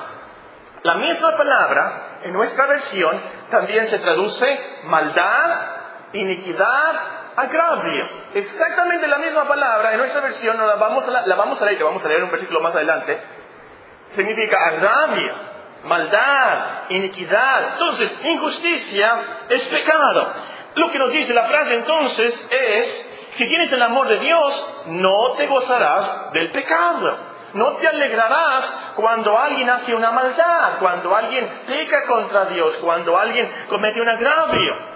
La 0.82 0.96
misma 0.96 1.36
palabra 1.36 2.18
en 2.24 2.32
nuestra 2.32 2.66
versión 2.66 3.18
también 3.48 3.86
se 3.86 4.00
traduce 4.00 4.80
maldad, 4.84 5.60
iniquidad, 6.12 7.36
agravio. 7.36 8.08
Exactamente 8.34 9.06
la 9.06 9.18
misma 9.18 9.46
palabra 9.46 9.92
en 9.92 9.98
nuestra 9.98 10.20
versión, 10.22 10.58
la 10.58 10.74
vamos 10.74 11.06
a, 11.08 11.10
la 11.24 11.36
vamos 11.36 11.62
a 11.62 11.64
leer, 11.64 11.78
que 11.78 11.84
vamos 11.84 12.04
a 12.04 12.08
leer 12.08 12.24
un 12.24 12.30
versículo 12.32 12.60
más 12.60 12.74
adelante, 12.74 13.18
significa 14.14 14.58
agravio 14.66 15.53
maldad, 15.84 16.90
iniquidad. 16.90 17.72
Entonces, 17.72 18.20
injusticia 18.24 19.22
es 19.48 19.62
pecado. 19.64 20.32
Lo 20.74 20.90
que 20.90 20.98
nos 20.98 21.12
dice 21.12 21.32
la 21.32 21.44
frase 21.44 21.74
entonces 21.74 22.48
es, 22.50 23.30
si 23.34 23.46
tienes 23.46 23.72
el 23.72 23.82
amor 23.82 24.08
de 24.08 24.18
Dios, 24.18 24.84
no 24.86 25.32
te 25.36 25.46
gozarás 25.46 26.32
del 26.32 26.50
pecado. 26.50 27.34
No 27.54 27.74
te 27.74 27.86
alegrarás 27.86 28.92
cuando 28.96 29.38
alguien 29.38 29.70
hace 29.70 29.94
una 29.94 30.10
maldad, 30.10 30.78
cuando 30.80 31.14
alguien 31.14 31.48
peca 31.66 32.04
contra 32.06 32.46
Dios, 32.46 32.76
cuando 32.78 33.16
alguien 33.16 33.48
comete 33.68 34.00
un 34.00 34.08
agravio. 34.08 34.94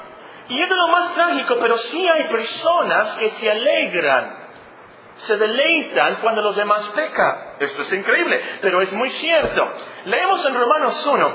Y 0.49 0.61
esto 0.61 0.75
es 0.75 0.81
lo 0.81 0.89
más 0.89 1.15
trágico, 1.15 1.57
pero 1.61 1.77
sí 1.77 2.09
hay 2.09 2.25
personas 2.25 3.17
que 3.17 3.29
se 3.31 3.51
alegran, 3.51 4.38
se 5.19 5.37
deleitan 5.37 6.17
cuando 6.17 6.43
los 6.43 6.57
demás 6.57 6.89
pecan. 6.91 7.55
Esto 7.59 7.83
es 7.83 7.93
increíble, 7.93 8.41
pero 8.63 8.81
es 8.81 8.93
muy 8.93 9.11
cierto. 9.11 9.69
Leemos 10.07 10.45
en 10.47 10.55
Romanos 10.55 11.07
1, 11.07 11.33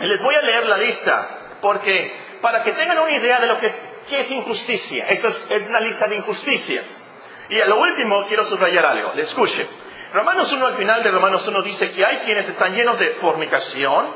y 0.00 0.06
les 0.06 0.20
voy 0.20 0.34
a 0.34 0.42
leer 0.42 0.66
la 0.66 0.76
lista, 0.76 1.28
porque 1.60 2.12
para 2.40 2.62
que 2.62 2.72
tengan 2.72 2.98
una 2.98 3.12
idea 3.12 3.40
de 3.40 3.46
lo 3.46 3.58
que 3.58 3.74
es 4.10 4.30
injusticia, 4.30 5.06
esta 5.08 5.28
es, 5.28 5.68
una 5.68 5.80
lista 5.80 6.06
de 6.06 6.16
injusticias. 6.16 7.02
Y 7.48 7.60
a 7.60 7.66
lo 7.66 7.80
último 7.80 8.24
quiero 8.24 8.44
subrayar 8.44 8.84
algo, 8.84 9.12
le 9.14 9.22
escuche. 9.22 9.66
Romanos 10.12 10.52
1 10.52 10.66
al 10.66 10.74
final 10.74 11.02
de 11.02 11.10
Romanos 11.10 11.46
1 11.46 11.62
dice 11.62 11.90
que 11.90 12.04
hay 12.04 12.18
quienes 12.18 12.48
están 12.48 12.74
llenos 12.74 12.98
de 12.98 13.14
fornicación, 13.14 14.06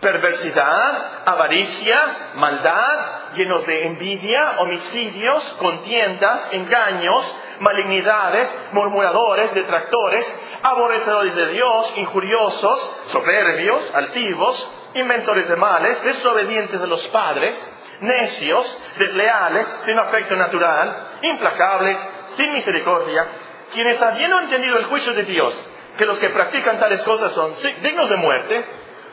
perversidad, 0.00 1.22
avaricia, 1.24 2.32
maldad, 2.34 3.32
llenos 3.34 3.66
de 3.66 3.86
envidia, 3.86 4.56
homicidios, 4.58 5.42
contiendas, 5.58 6.48
engaños, 6.52 7.36
malignidades, 7.60 8.54
murmuradores, 8.72 9.54
detractores, 9.54 10.38
aborrecedores 10.62 11.34
de 11.34 11.48
Dios, 11.48 11.94
injuriosos, 11.96 12.96
soberbios, 13.12 13.94
altivos, 13.94 14.70
inventores 14.94 15.48
de 15.48 15.56
males, 15.56 16.02
desobedientes 16.02 16.80
de 16.80 16.86
los 16.86 17.06
padres, 17.08 17.54
necios, 18.00 18.78
desleales, 18.98 19.66
sin 19.80 19.98
afecto 19.98 20.36
natural, 20.36 21.18
implacables, 21.22 21.98
sin 22.34 22.52
misericordia, 22.52 23.26
quienes 23.72 24.00
habiendo 24.00 24.40
entendido 24.40 24.76
el 24.76 24.84
juicio 24.84 25.12
de 25.14 25.24
Dios, 25.24 25.60
que 25.96 26.06
los 26.06 26.18
que 26.18 26.30
practican 26.30 26.78
tales 26.78 27.02
cosas 27.04 27.32
son 27.32 27.54
dignos 27.82 28.08
de 28.10 28.16
muerte, 28.16 28.64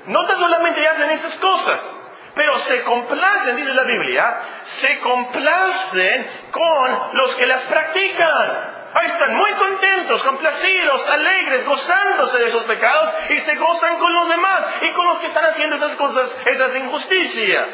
no 0.07 0.25
tan 0.25 0.37
solamente 0.37 0.85
hacen 0.87 1.09
esas 1.11 1.35
cosas, 1.35 2.02
pero 2.35 2.57
se 2.57 2.83
complacen, 2.83 3.55
dice 3.55 3.73
la 3.73 3.83
Biblia, 3.83 4.41
se 4.63 4.99
complacen 4.99 6.27
con 6.51 7.17
los 7.17 7.35
que 7.35 7.45
las 7.45 7.61
practican. 7.65 8.73
Ahí 8.95 9.07
están 9.07 9.35
muy 9.35 9.51
contentos, 9.53 10.23
complacidos, 10.23 11.07
alegres, 11.07 11.65
gozándose 11.65 12.39
de 12.39 12.51
sus 12.51 12.63
pecados 12.63 13.13
y 13.29 13.39
se 13.39 13.55
gozan 13.55 13.97
con 13.97 14.13
los 14.13 14.29
demás 14.29 14.65
y 14.81 14.89
con 14.91 15.07
los 15.07 15.17
que 15.19 15.27
están 15.27 15.45
haciendo 15.45 15.77
esas 15.77 15.95
cosas, 15.95 16.35
esas 16.45 16.75
injusticias. 16.75 17.67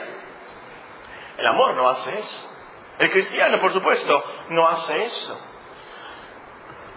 El 1.38 1.48
amor 1.48 1.76
no 1.76 1.90
hace 1.90 2.20
eso. 2.20 2.50
El 3.00 3.12
cristiano, 3.12 3.60
por 3.62 3.74
supuesto, 3.74 4.24
no 4.50 4.68
hace 4.68 5.06
eso. 5.06 5.42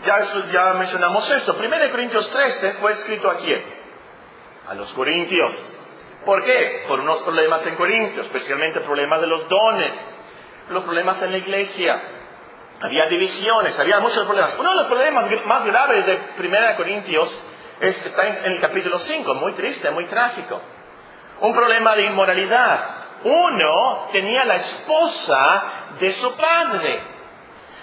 Ya, 0.04 0.20
ya 0.52 0.74
mencionamos 0.74 1.30
esto. 1.30 1.54
1 1.54 1.90
Corintios 1.90 2.28
13 2.30 2.72
fue 2.74 2.92
escrito 2.92 3.30
aquí 3.30 3.56
a 4.68 4.74
los 4.74 4.92
corintios. 4.94 5.81
¿Por 6.24 6.44
qué? 6.44 6.84
Por 6.86 7.00
unos 7.00 7.22
problemas 7.22 7.66
en 7.66 7.74
Corintios, 7.76 8.26
especialmente 8.26 8.78
el 8.78 8.84
problema 8.84 9.18
de 9.18 9.26
los 9.26 9.48
dones, 9.48 9.92
los 10.70 10.84
problemas 10.84 11.20
en 11.22 11.32
la 11.32 11.38
iglesia. 11.38 12.00
Había 12.80 13.06
divisiones, 13.06 13.78
había 13.78 14.00
muchos 14.00 14.24
problemas. 14.24 14.56
Uno 14.58 14.70
de 14.70 14.76
los 14.76 14.86
problemas 14.86 15.46
más 15.46 15.64
graves 15.64 16.06
de 16.06 16.20
1 16.38 16.76
Corintios 16.76 17.40
está 17.80 18.26
en, 18.26 18.52
el 18.52 18.60
capítulo 18.60 18.98
5, 18.98 19.34
muy 19.34 19.52
triste, 19.52 19.90
muy 19.90 20.04
trágico. 20.06 20.60
Un 21.40 21.52
problema 21.52 21.94
de 21.96 22.06
inmoralidad. 22.06 22.96
Uno 23.24 24.08
tenía 24.12 24.44
la 24.44 24.56
esposa 24.56 25.62
de 25.98 26.12
su 26.12 26.36
padre. 26.36 27.00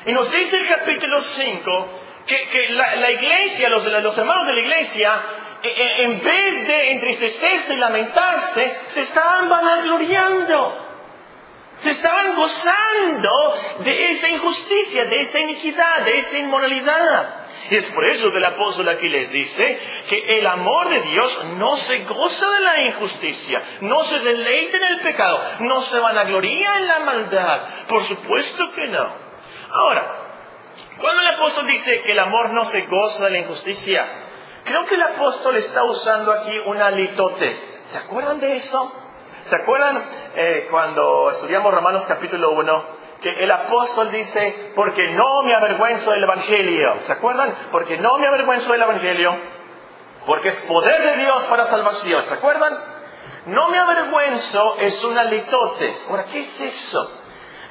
Y 0.06 0.14
nos 0.14 0.32
dice 0.32 0.58
el 0.58 0.68
capítulo 0.68 1.20
5 1.22 1.90
que, 2.26 2.70
la, 2.70 3.12
iglesia, 3.12 3.70
los, 3.70 3.86
hermanos 4.18 4.48
de 4.48 4.54
la 4.54 4.62
iglesia, 4.62 5.22
en 5.62 6.24
vez 6.24 6.68
de 6.68 6.92
entristecerse 6.92 7.74
y 7.74 7.78
lamentarse, 7.78 8.78
se 8.90 9.02
estaban 9.02 9.50
vanagloriando. 9.50 10.86
Se 11.78 11.92
estaban 11.92 12.36
gozando 12.36 13.30
de 13.80 14.06
esa 14.10 14.30
injusticia, 14.30 15.06
de 15.06 15.22
esa 15.22 15.40
iniquidad, 15.40 16.02
de 16.04 16.18
esa 16.18 16.38
inmoralidad. 16.38 17.36
Y 17.70 17.76
es 17.76 17.88
por 17.88 18.06
eso 18.06 18.32
que 18.32 18.38
el 18.38 18.46
apóstol 18.46 18.90
aquí 18.90 19.08
les 19.08 19.32
dice 19.32 19.80
que 20.10 20.40
el 20.40 20.48
amor 20.48 20.90
de 20.90 21.02
Dios 21.02 21.46
no 21.58 21.78
se 21.78 22.04
goza 22.04 22.50
de 22.50 22.62
la 22.62 22.82
injusticia, 22.82 23.62
no 23.82 24.04
se 24.04 24.20
deleita 24.20 24.78
en 24.78 24.84
el 24.84 25.00
pecado, 25.02 25.42
no 25.60 25.82
se 25.84 26.00
vanagloria 26.00 26.78
en 26.80 26.88
la 26.88 27.00
maldad. 27.00 27.62
Por 27.88 28.04
supuesto 28.04 28.72
que 28.72 28.88
no. 28.88 29.14
Ahora, 29.72 30.16
cuando 31.00 31.22
el 31.22 31.28
apóstol 31.28 31.68
dice 31.68 32.02
que 32.02 32.12
el 32.12 32.20
amor 32.20 32.50
no 32.50 32.66
se 32.66 32.82
goza 32.88 33.26
de 33.26 33.32
la 33.32 33.40
injusticia, 33.40 34.08
creo 34.70 34.86
que 34.86 34.96
el 34.96 35.02
apóstol 35.02 35.56
está 35.56 35.84
usando 35.84 36.32
aquí 36.32 36.56
una 36.66 36.92
litotes. 36.92 37.58
¿Se 37.92 37.98
acuerdan 37.98 38.40
de 38.40 38.54
eso? 38.54 38.94
¿Se 39.46 39.56
acuerdan 39.56 40.06
eh, 40.36 40.68
cuando 40.70 41.32
estudiamos 41.32 41.74
Romanos 41.74 42.06
capítulo 42.08 42.52
1? 42.52 43.00
Que 43.20 43.32
el 43.32 43.50
apóstol 43.50 44.12
dice, 44.12 44.72
porque 44.76 45.08
no 45.12 45.42
me 45.42 45.56
avergüenzo 45.56 46.12
del 46.12 46.24
Evangelio. 46.24 47.00
¿Se 47.00 47.14
acuerdan? 47.14 47.52
Porque 47.72 47.98
no 47.98 48.20
me 48.20 48.28
avergüenzo 48.28 48.72
del 48.72 48.84
Evangelio. 48.84 49.36
Porque 50.28 50.50
es 50.50 50.58
poder 50.62 51.02
de 51.02 51.24
Dios 51.24 51.46
para 51.46 51.66
salvación. 51.66 52.24
¿Se 52.26 52.36
acuerdan? 52.36 52.78
No 53.48 53.70
me 53.70 53.80
avergüenzo 53.80 54.78
es 54.80 55.04
una 55.04 55.24
litotes. 55.24 56.06
Ahora, 56.08 56.26
¿qué 56.26 56.42
es 56.42 56.62
eso? 56.62 57.20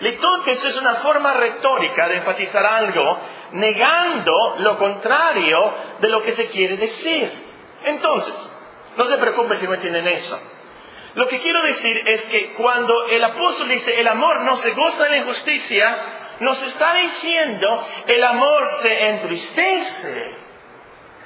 Litotes 0.00 0.64
es 0.64 0.76
una 0.81 0.97
forma 0.97 1.33
retórica 1.35 2.09
de 2.09 2.17
enfatizar 2.17 2.64
algo, 2.67 3.19
negando 3.52 4.57
lo 4.59 4.78
contrario 4.78 5.75
de 6.00 6.09
lo 6.09 6.23
que 6.23 6.33
se 6.33 6.47
quiere 6.47 6.76
decir. 6.76 7.31
Entonces, 7.85 8.50
no 8.97 9.05
se 9.05 9.17
preocupe 9.19 9.57
si 9.57 9.67
no 9.67 9.75
entienden 9.75 10.07
eso. 10.09 10.38
Lo 11.14 11.26
que 11.26 11.38
quiero 11.38 11.62
decir 11.62 12.02
es 12.07 12.26
que 12.26 12.52
cuando 12.55 13.07
el 13.07 13.23
apóstol 13.25 13.69
dice 13.69 13.99
el 13.99 14.07
amor 14.07 14.43
no 14.43 14.57
se 14.57 14.73
goza 14.73 15.05
de 15.05 15.11
la 15.11 15.17
injusticia, 15.19 15.97
nos 16.40 16.62
está 16.62 16.95
diciendo 16.95 17.87
el 18.07 18.23
amor 18.23 18.67
se 18.83 19.09
entristece, 19.09 20.37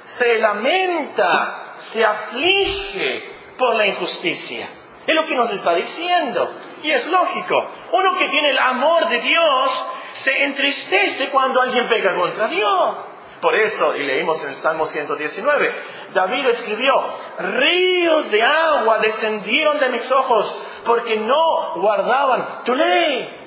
se 0.05 0.37
lamenta, 0.39 1.75
se 1.91 2.03
aflige 2.03 3.23
por 3.57 3.75
la 3.75 3.87
injusticia. 3.87 4.69
Es 5.05 5.15
lo 5.15 5.25
que 5.25 5.35
nos 5.35 5.51
está 5.51 5.73
diciendo. 5.75 6.55
Y 6.81 6.91
es 6.91 7.05
lógico. 7.07 7.55
Uno 7.91 8.17
que 8.17 8.29
tiene 8.29 8.51
el 8.51 8.57
amor 8.57 9.09
de 9.09 9.19
Dios 9.19 9.87
se 10.23 10.43
entristece 10.43 11.29
cuando 11.29 11.61
alguien 11.61 11.87
pega 11.87 12.15
contra 12.15 12.47
Dios. 12.47 13.09
Por 13.41 13.55
eso, 13.55 13.95
y 13.97 14.03
leímos 14.03 14.41
en 14.45 14.55
Salmo 14.55 14.85
119, 14.85 15.75
David 16.13 16.45
escribió, 16.47 16.93
ríos 17.39 18.31
de 18.31 18.41
agua 18.41 18.99
descendieron 18.99 19.79
de 19.79 19.89
mis 19.89 20.09
ojos 20.11 20.63
porque 20.85 21.17
no 21.17 21.73
guardaban 21.75 22.63
tu 22.63 22.73
ley. 22.73 23.39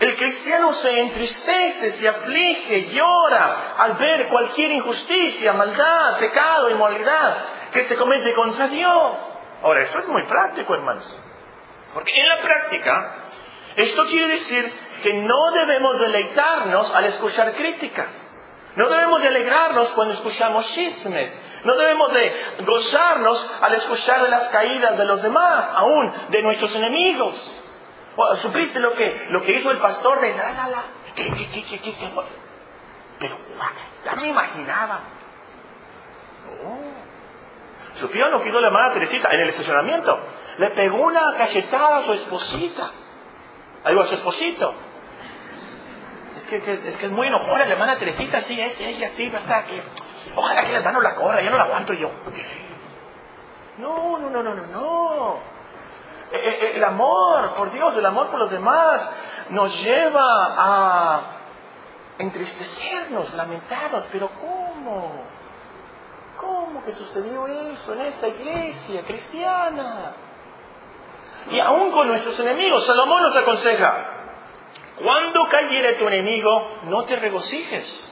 El 0.00 0.16
cristiano 0.16 0.72
se 0.72 0.98
entristece, 0.98 1.92
se 1.92 2.08
aflige, 2.08 2.86
llora 2.86 3.74
al 3.78 3.92
ver 3.98 4.28
cualquier 4.28 4.72
injusticia, 4.72 5.52
maldad, 5.52 6.18
pecado, 6.18 6.70
inmoralidad 6.70 7.36
que 7.70 7.84
se 7.84 7.96
comete 7.96 8.34
contra 8.34 8.66
Dios. 8.66 9.16
Ahora, 9.62 9.82
esto 9.82 9.98
es 9.98 10.08
muy 10.08 10.24
práctico, 10.24 10.74
hermanos. 10.74 11.04
Porque 11.92 12.12
en 12.18 12.28
la 12.28 12.40
práctica, 12.40 13.14
esto 13.76 14.06
quiere 14.06 14.28
decir 14.28 14.72
que 15.00 15.12
no 15.14 15.50
debemos 15.52 15.98
deleitarnos 15.98 16.94
al 16.94 17.04
escuchar 17.04 17.52
críticas. 17.52 18.08
No 18.76 18.88
debemos 18.88 19.20
de 19.20 19.28
alegrarnos 19.28 19.90
cuando 19.90 20.14
escuchamos 20.14 20.66
chismes. 20.72 21.42
No 21.64 21.74
debemos 21.76 22.12
de 22.12 22.32
gozarnos 22.64 23.50
al 23.60 23.74
escuchar 23.74 24.22
de 24.22 24.28
las 24.30 24.48
caídas 24.48 24.96
de 24.96 25.04
los 25.04 25.22
demás, 25.22 25.68
aún 25.74 26.12
de 26.30 26.42
nuestros 26.42 26.74
enemigos. 26.76 27.56
¿Supiste 28.36 28.80
lo 28.80 28.92
que, 28.94 29.26
lo 29.30 29.42
que 29.42 29.52
hizo 29.52 29.70
el 29.70 29.78
pastor 29.78 30.20
de 30.20 30.34
la, 30.34 30.68
la, 30.68 30.84
Pero 33.18 33.36
ya 34.04 34.14
me 34.14 34.28
imaginaba. 34.28 35.00
¿Supieron 37.94 38.30
lo 38.30 38.42
que 38.42 38.48
hizo 38.48 38.60
la 38.60 38.68
hermana 38.68 38.94
Teresita 38.94 39.28
en 39.30 39.40
el 39.40 39.48
estacionamiento? 39.48 40.18
Le 40.58 40.70
pegó 40.70 41.02
una 41.02 41.34
cachetada 41.36 41.98
a 41.98 42.02
su 42.04 42.12
esposita. 42.12 42.90
Algo 43.84 44.02
a 44.02 44.06
su 44.06 44.14
esposito. 44.14 44.74
Que, 46.50 46.72
es, 46.72 46.96
que 46.96 47.06
es 47.06 47.12
muy 47.12 47.28
enojona 47.28 47.64
la 47.64 47.72
hermana 47.72 47.96
Teresita, 47.96 48.40
sí, 48.40 48.60
es 48.60 48.80
ella, 48.80 49.08
sí, 49.10 49.28
¿verdad? 49.28 49.64
Que, 49.66 49.80
ojalá 50.34 50.64
que 50.64 50.70
el 50.70 50.76
hermano 50.78 51.00
la 51.00 51.14
corra, 51.14 51.40
yo 51.42 51.50
no 51.50 51.56
la 51.56 51.62
aguanto 51.62 51.92
yo. 51.92 52.10
No, 53.78 54.18
no, 54.18 54.28
no, 54.28 54.42
no, 54.42 54.54
no, 54.54 54.66
no. 54.66 55.38
E, 56.32 56.36
e, 56.36 56.64
e, 56.64 56.76
el 56.76 56.82
amor 56.82 57.54
por 57.54 57.70
Dios, 57.70 57.96
el 57.96 58.04
amor 58.04 58.30
por 58.30 58.40
los 58.40 58.50
demás, 58.50 59.08
nos 59.50 59.80
lleva 59.80 60.54
a 60.58 61.20
entristecernos, 62.18 63.32
lamentarnos, 63.34 64.04
pero 64.10 64.28
¿cómo? 64.30 65.22
¿Cómo 66.36 66.82
que 66.82 66.90
sucedió 66.90 67.46
eso 67.46 67.92
en 67.92 68.00
esta 68.00 68.26
iglesia 68.26 69.02
cristiana? 69.02 70.14
Y 71.50 71.60
aún 71.60 71.92
con 71.92 72.08
nuestros 72.08 72.38
enemigos, 72.40 72.84
Salomón 72.86 73.22
nos 73.22 73.36
aconseja, 73.36 74.19
cuando 75.02 75.48
cayere 75.48 75.94
tu 75.94 76.06
enemigo, 76.06 76.80
no 76.84 77.04
te 77.04 77.16
regocijes. 77.16 78.06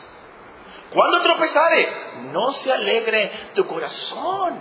Cuando 0.92 1.20
tropezare, 1.20 2.14
no 2.32 2.52
se 2.52 2.72
alegre 2.72 3.30
tu 3.54 3.66
corazón. 3.66 4.60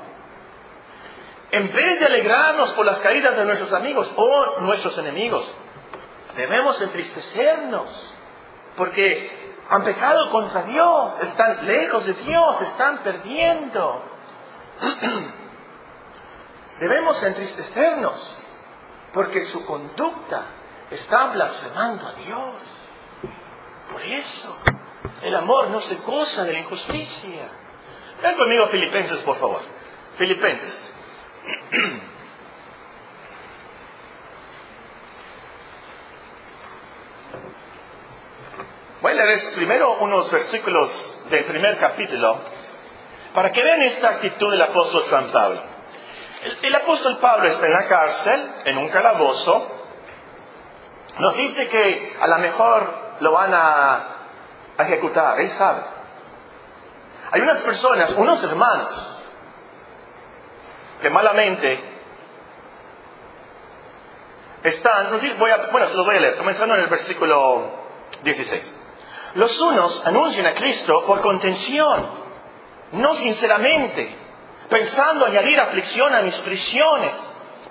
En 1.52 1.72
vez 1.72 2.00
de 2.00 2.06
alegrarnos 2.06 2.74
por 2.74 2.86
las 2.86 3.00
caídas 3.00 3.38
de 3.38 3.46
nuestros 3.46 3.72
amigos 3.72 4.12
o 4.16 4.60
nuestros 4.60 4.98
enemigos, 4.98 5.50
debemos 6.36 6.82
entristecernos, 6.82 8.14
porque 8.76 9.56
han 9.70 9.84
pecado 9.84 10.30
contra 10.30 10.64
Dios, 10.64 11.20
están 11.22 11.66
lejos 11.66 12.06
de 12.06 12.14
Dios, 12.14 12.62
están 12.62 13.00
perdiendo. 13.00 14.04
Debemos 16.80 17.24
entristecernos 17.24 18.38
porque 19.14 19.42
su 19.42 19.66
conducta 19.66 20.46
Está 20.92 21.28
blasfemando 21.28 22.08
a 22.08 22.14
Dios. 22.14 22.54
Por 23.92 24.02
eso, 24.02 24.58
el 25.22 25.36
amor 25.36 25.70
no 25.70 25.82
se 25.82 25.96
goza 25.96 26.46
de 26.46 26.54
la 26.54 26.60
injusticia. 26.60 27.50
Ven 28.22 28.38
conmigo 28.38 28.68
Filipenses, 28.68 29.18
por 29.24 29.36
favor. 29.38 29.62
Filipenses. 30.16 30.94
Voy 39.02 39.12
a 39.12 39.16
leer 39.16 39.40
primero 39.56 39.98
unos 40.00 40.32
versículos 40.32 41.22
del 41.30 41.46
primer 41.46 41.78
capítulo 41.78 42.40
para 43.34 43.52
que 43.52 43.64
vean 43.64 43.84
esta 43.84 44.10
actitud 44.10 44.50
del 44.50 44.64
apóstol 44.64 45.04
San 45.04 45.32
Pablo. 45.32 45.62
El, 46.44 46.58
el 46.64 46.76
apóstol 46.76 47.18
Pablo 47.20 47.48
está 47.48 47.68
en 47.68 47.74
la 47.74 47.88
cárcel, 47.88 48.52
en 48.66 48.78
un 48.80 48.90
calabozo, 48.90 49.77
nos 51.20 51.36
dice 51.36 51.68
que 51.68 52.18
a 52.20 52.28
lo 52.28 52.38
mejor 52.40 52.94
lo 53.22 53.32
van 53.32 53.54
a, 53.54 54.14
ejecutar, 54.78 55.40
él 55.40 55.50
sabe. 55.50 55.82
Hay 57.32 57.42
unas 57.42 57.58
personas, 57.60 58.14
unos 58.14 58.44
hermanos, 58.44 59.20
que 61.02 61.10
malamente 61.10 61.84
están, 64.64 65.20
voy 65.40 65.50
a, 65.50 65.68
bueno, 65.72 65.88
se 65.88 65.98
los 65.98 66.06
voy 66.06 66.18
a 66.18 66.20
leer, 66.20 66.38
comenzando 66.38 66.76
en 66.76 66.82
el 66.82 66.90
versículo 66.90 67.72
16. 68.22 68.84
Los 69.36 69.60
unos 69.60 70.06
anuncian 70.06 70.46
a 70.46 70.54
Cristo 70.54 71.04
por 71.06 71.22
contención, 71.22 72.08
no 72.92 73.16
sinceramente, 73.16 74.16
pensando 74.70 75.26
añadir 75.26 75.60
aflicción 75.60 76.14
a 76.14 76.22
mis 76.22 76.40
prisiones, 76.42 77.16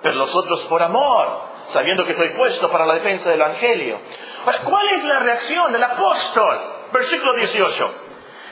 pero 0.01 0.15
los 0.15 0.35
otros 0.35 0.65
por 0.65 0.83
amor, 0.83 1.46
sabiendo 1.69 2.05
que 2.05 2.13
soy 2.13 2.29
puesto 2.29 2.69
para 2.69 2.85
la 2.85 2.95
defensa 2.95 3.29
del 3.29 3.41
Evangelio. 3.41 3.99
Ahora, 4.45 4.61
¿cuál 4.63 4.87
es 4.89 5.03
la 5.03 5.19
reacción 5.19 5.71
del 5.71 5.83
apóstol? 5.83 6.87
Versículo 6.91 7.33
18. 7.33 7.95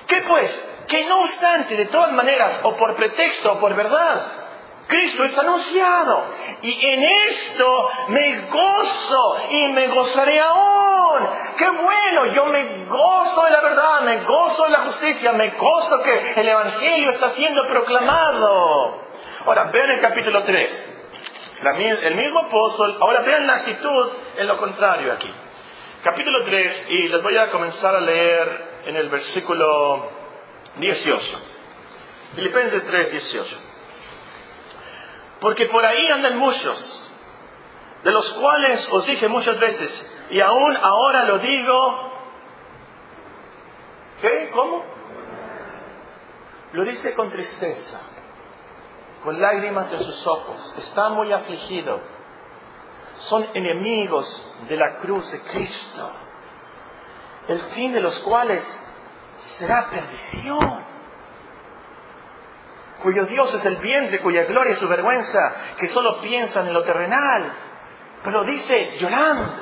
¿Qué 0.08 0.22
pues? 0.28 0.64
Que 0.88 1.06
no 1.06 1.20
obstante, 1.22 1.76
de 1.76 1.86
todas 1.86 2.12
maneras, 2.12 2.60
o 2.64 2.76
por 2.76 2.96
pretexto 2.96 3.54
o 3.54 3.60
por 3.60 3.74
verdad, 3.74 4.46
Cristo 4.88 5.24
es 5.24 5.38
anunciado. 5.38 6.26
Y 6.62 6.86
en 6.86 7.04
esto 7.04 7.90
me 8.10 8.42
gozo 8.42 9.38
y 9.50 9.68
me 9.70 9.88
gozaré 9.88 10.40
aún. 10.40 11.28
Qué 11.58 11.70
bueno, 11.70 12.26
yo 12.28 12.46
me 12.46 12.86
gozo 12.86 13.46
de 13.46 13.52
la 13.52 13.62
verdad, 13.62 14.02
me 14.02 14.24
gozo 14.24 14.66
de 14.66 14.72
la 14.72 14.80
justicia, 14.80 15.32
me 15.32 15.50
gozo 15.52 16.04
que 16.04 16.34
el 16.40 16.48
Evangelio 16.48 17.10
está 17.10 17.32
siendo 17.32 17.68
proclamado. 17.68 19.06
Ahora, 19.46 19.66
vean 19.66 19.92
el 19.92 20.02
capítulo 20.02 20.44
3. 20.44 20.95
El 21.62 22.16
mismo 22.16 22.40
apóstol, 22.42 22.98
ahora 23.00 23.22
vean 23.22 23.48
la 23.48 23.56
actitud 23.56 24.12
en 24.38 24.48
lo 24.48 24.58
contrario 24.58 25.14
aquí. 25.14 25.32
Capítulo 26.04 26.44
3, 26.44 26.88
y 26.90 27.08
les 27.08 27.24
voy 27.24 27.38
a 27.38 27.50
comenzar 27.50 27.96
a 27.96 28.02
leer 28.02 28.82
en 28.86 28.96
el 28.96 29.10
versículo 29.10 30.10
18. 30.78 31.40
Filipenses 32.36 32.86
3, 32.86 33.12
18. 33.12 33.58
Porque 35.40 35.66
por 35.66 35.86
ahí 35.86 36.08
andan 36.08 36.38
muchos, 36.38 37.12
de 38.04 38.12
los 38.12 38.32
cuales 38.34 38.88
os 38.92 39.06
dije 39.08 39.28
muchas 39.28 39.60
veces, 39.60 40.28
y 40.30 40.40
aún 40.42 40.78
ahora 40.78 41.24
lo 41.26 41.40
digo. 41.40 42.12
¿Qué? 44.22 44.50
¿Cómo? 44.54 44.86
Lo 46.74 46.84
dice 46.84 47.14
con 47.14 47.32
tristeza, 47.32 48.02
con 49.26 49.42
lágrimas 49.42 49.92
en 49.92 50.04
sus 50.04 50.26
ojos. 50.28 50.74
Está 50.78 51.10
muy 51.10 51.34
afligido. 51.34 52.00
Son 53.18 53.46
enemigos 53.54 54.56
de 54.70 54.78
la 54.78 54.98
cruz 54.98 55.32
de 55.32 55.42
Cristo, 55.42 56.12
el 57.48 57.60
fin 57.60 57.92
de 57.94 58.02
los 58.02 58.20
cuales 58.20 58.64
será 59.58 59.90
perdición 59.90 60.86
cuyo 63.02 63.26
Dios 63.26 63.54
es 63.54 63.66
el 63.66 63.78
vientre, 63.78 64.20
cuya 64.20 64.46
gloria 64.46 64.74
es 64.74 64.80
su 64.80 64.88
vergüenza, 64.88 65.40
que 65.78 65.88
solo 65.88 66.22
piensan 66.22 66.68
en 66.68 66.74
lo 66.74 66.84
terrenal. 66.84 67.54
Pero 68.24 68.40
lo 68.40 68.44
dice 68.46 68.98
llorando, 68.98 69.54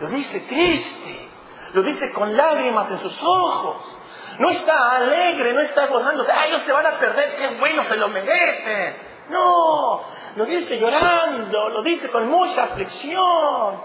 lo 0.00 0.08
dice 0.10 0.40
triste, 0.40 1.28
lo 1.72 1.82
dice 1.82 2.12
con 2.12 2.36
lágrimas 2.36 2.90
en 2.92 2.98
sus 2.98 3.20
ojos. 3.22 3.97
No 4.38 4.50
está 4.50 4.96
alegre, 4.96 5.52
no 5.52 5.60
está 5.60 5.86
gozándose, 5.86 6.30
ay, 6.30 6.50
ellos 6.50 6.62
se 6.62 6.72
van 6.72 6.86
a 6.86 6.98
perder, 6.98 7.36
qué 7.36 7.48
bueno, 7.58 7.82
se 7.84 7.96
lo 7.96 8.08
merecen. 8.08 8.94
No, 9.30 10.04
lo 10.36 10.44
dice 10.46 10.78
llorando, 10.78 11.68
lo 11.70 11.82
dice 11.82 12.08
con 12.08 12.28
mucha 12.28 12.64
aflicción. 12.64 13.82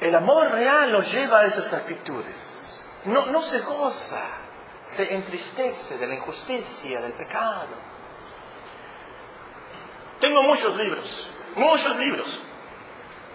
El 0.00 0.14
amor 0.14 0.50
real 0.50 0.92
los 0.92 1.12
lleva 1.12 1.40
a 1.40 1.44
esas 1.44 1.72
actitudes. 1.72 2.80
No, 3.04 3.26
no 3.26 3.42
se 3.42 3.60
goza 3.60 4.22
se 4.86 5.14
entristece 5.14 5.98
de 5.98 6.06
la 6.06 6.14
injusticia, 6.14 7.00
del 7.00 7.14
pecado. 7.14 7.68
Tengo 10.20 10.42
muchos 10.42 10.76
libros, 10.76 11.30
muchos 11.56 11.96
libros, 11.96 12.42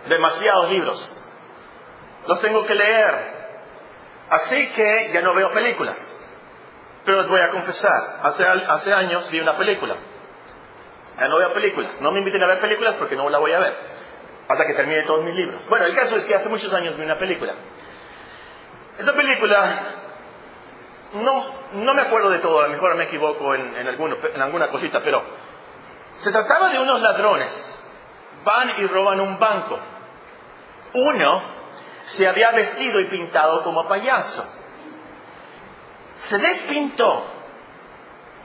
demasiados 0.07 0.69
libros. 0.69 1.25
Los 2.27 2.39
tengo 2.41 2.65
que 2.65 2.75
leer. 2.75 3.38
Así 4.29 4.69
que 4.69 5.09
ya 5.13 5.21
no 5.21 5.33
veo 5.33 5.51
películas. 5.51 6.15
Pero 7.05 7.21
les 7.21 7.29
voy 7.29 7.41
a 7.41 7.49
confesar, 7.49 8.19
hace, 8.21 8.93
años 8.93 9.29
vi 9.31 9.39
una 9.39 9.57
película. 9.57 9.95
Ya 11.19 11.27
no 11.27 11.37
veo 11.37 11.53
películas. 11.53 11.99
No 12.01 12.11
me 12.11 12.19
inviten 12.19 12.43
a 12.43 12.47
ver 12.47 12.59
películas 12.59 12.95
porque 12.95 13.15
no 13.15 13.29
la 13.29 13.39
voy 13.39 13.51
a 13.51 13.59
ver. 13.59 13.77
Hasta 14.47 14.65
que 14.65 14.73
termine 14.73 15.05
todos 15.05 15.23
mis 15.23 15.35
libros. 15.35 15.67
Bueno, 15.69 15.85
el 15.85 15.95
caso 15.95 16.15
es 16.15 16.25
que 16.25 16.35
hace 16.35 16.49
muchos 16.49 16.73
años 16.73 16.97
vi 16.97 17.03
una 17.03 17.17
película. 17.17 17.53
Esta 18.97 19.13
película 19.13 19.79
no, 21.13 21.93
me 21.93 22.01
acuerdo 22.01 22.29
de 22.29 22.39
todo, 22.39 22.59
a 22.59 22.63
lo 22.63 22.69
mejor 22.69 22.95
me 22.95 23.05
equivoco 23.05 23.55
en, 23.55 23.75
en 23.75 24.41
alguna 24.41 24.67
cosita, 24.67 25.01
pero 25.01 25.23
se 26.15 26.31
trataba 26.31 26.69
de 26.69 26.79
unos 26.79 27.01
ladrones. 27.01 27.83
Van 28.43 28.69
y 28.77 28.85
roban 28.87 29.19
un 29.19 29.39
banco. 29.39 29.79
Uno 30.93 31.58
se 32.09 32.27
había 32.27 32.51
vestido 32.51 32.99
y 32.99 33.07
pintado 33.07 33.63
como 33.63 33.87
payaso. 33.87 34.43
Se 36.27 36.37
despintó, 36.37 37.25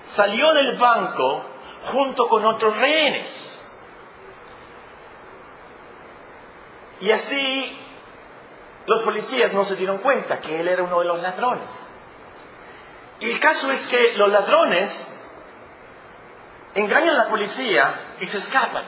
salió 0.09 0.53
del 0.53 0.77
banco 0.77 1.45
junto 1.93 2.29
con 2.29 2.45
otros 2.45 2.77
rehenes. 2.77 3.51
Y 7.01 7.11
así 7.11 7.79
los 8.87 9.03
policías 9.03 9.53
no 9.55 9.65
se 9.65 9.77
dieron 9.77 9.99
cuenta 9.99 10.41
que 10.41 10.61
él 10.61 10.69
era 10.69 10.83
uno 10.83 11.01
de 11.01 11.07
los 11.07 11.23
ladrones. 11.23 11.69
Y 13.21 13.31
el 13.31 13.41
caso 13.41 13.71
es 13.71 13.87
que 13.89 14.13
los 14.15 14.31
ladrones 14.31 15.13
engañan 16.75 17.15
a 17.15 17.25
la 17.25 17.29
policía 17.31 18.17
y 18.21 18.27
se 18.27 18.39
escapan. 18.39 18.85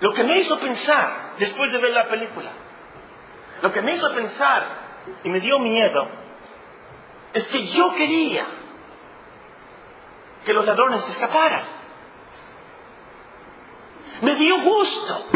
Lo 0.00 0.12
que 0.12 0.22
me 0.22 0.38
hizo 0.38 0.60
pensar, 0.60 1.27
después 1.38 1.72
de 1.72 1.78
ver 1.78 1.92
la 1.92 2.08
película, 2.08 2.50
lo 3.62 3.72
que 3.72 3.82
me 3.82 3.94
hizo 3.94 4.12
pensar 4.14 4.64
y 5.24 5.28
me 5.28 5.40
dio 5.40 5.58
miedo, 5.58 6.08
es 7.32 7.48
que 7.48 7.66
yo 7.68 7.92
quería 7.94 8.46
que 10.44 10.52
los 10.52 10.64
ladrones 10.64 11.02
se 11.04 11.12
escaparan. 11.12 11.62
Me 14.22 14.34
dio 14.34 14.60
gusto 14.62 15.26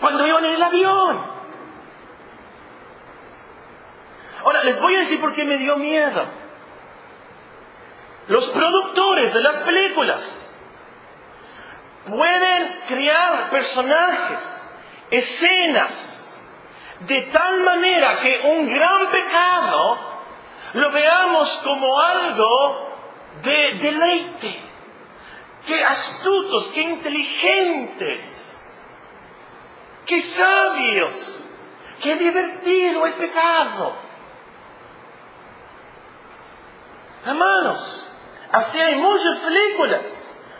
cuando 0.00 0.26
iban 0.26 0.44
en 0.44 0.52
el 0.52 0.62
avión. 0.62 1.34
Ahora, 4.42 4.64
les 4.64 4.78
voy 4.80 4.94
a 4.94 4.98
decir 4.98 5.20
por 5.20 5.32
qué 5.32 5.44
me 5.44 5.56
dio 5.56 5.76
miedo. 5.76 6.24
Los 8.28 8.46
productores 8.48 9.32
de 9.32 9.40
las 9.40 9.58
películas 9.60 10.43
pueden 12.08 12.80
crear 12.88 13.50
personajes, 13.50 14.38
escenas, 15.10 16.14
de 17.00 17.22
tal 17.32 17.62
manera 17.62 18.20
que 18.20 18.40
un 18.44 18.68
gran 18.68 19.10
pecado 19.10 19.98
lo 20.74 20.90
veamos 20.90 21.50
como 21.64 22.00
algo 22.00 22.88
de 23.42 23.74
deleite. 23.80 24.60
Qué 25.66 25.82
astutos, 25.82 26.68
qué 26.74 26.82
inteligentes, 26.82 28.22
qué 30.06 30.20
sabios, 30.22 31.40
qué 32.02 32.16
divertido 32.16 33.06
el 33.06 33.14
pecado. 33.14 33.96
Hermanos, 37.24 38.08
así 38.52 38.78
hay 38.78 38.96
muchas 38.96 39.38
películas, 39.38 40.02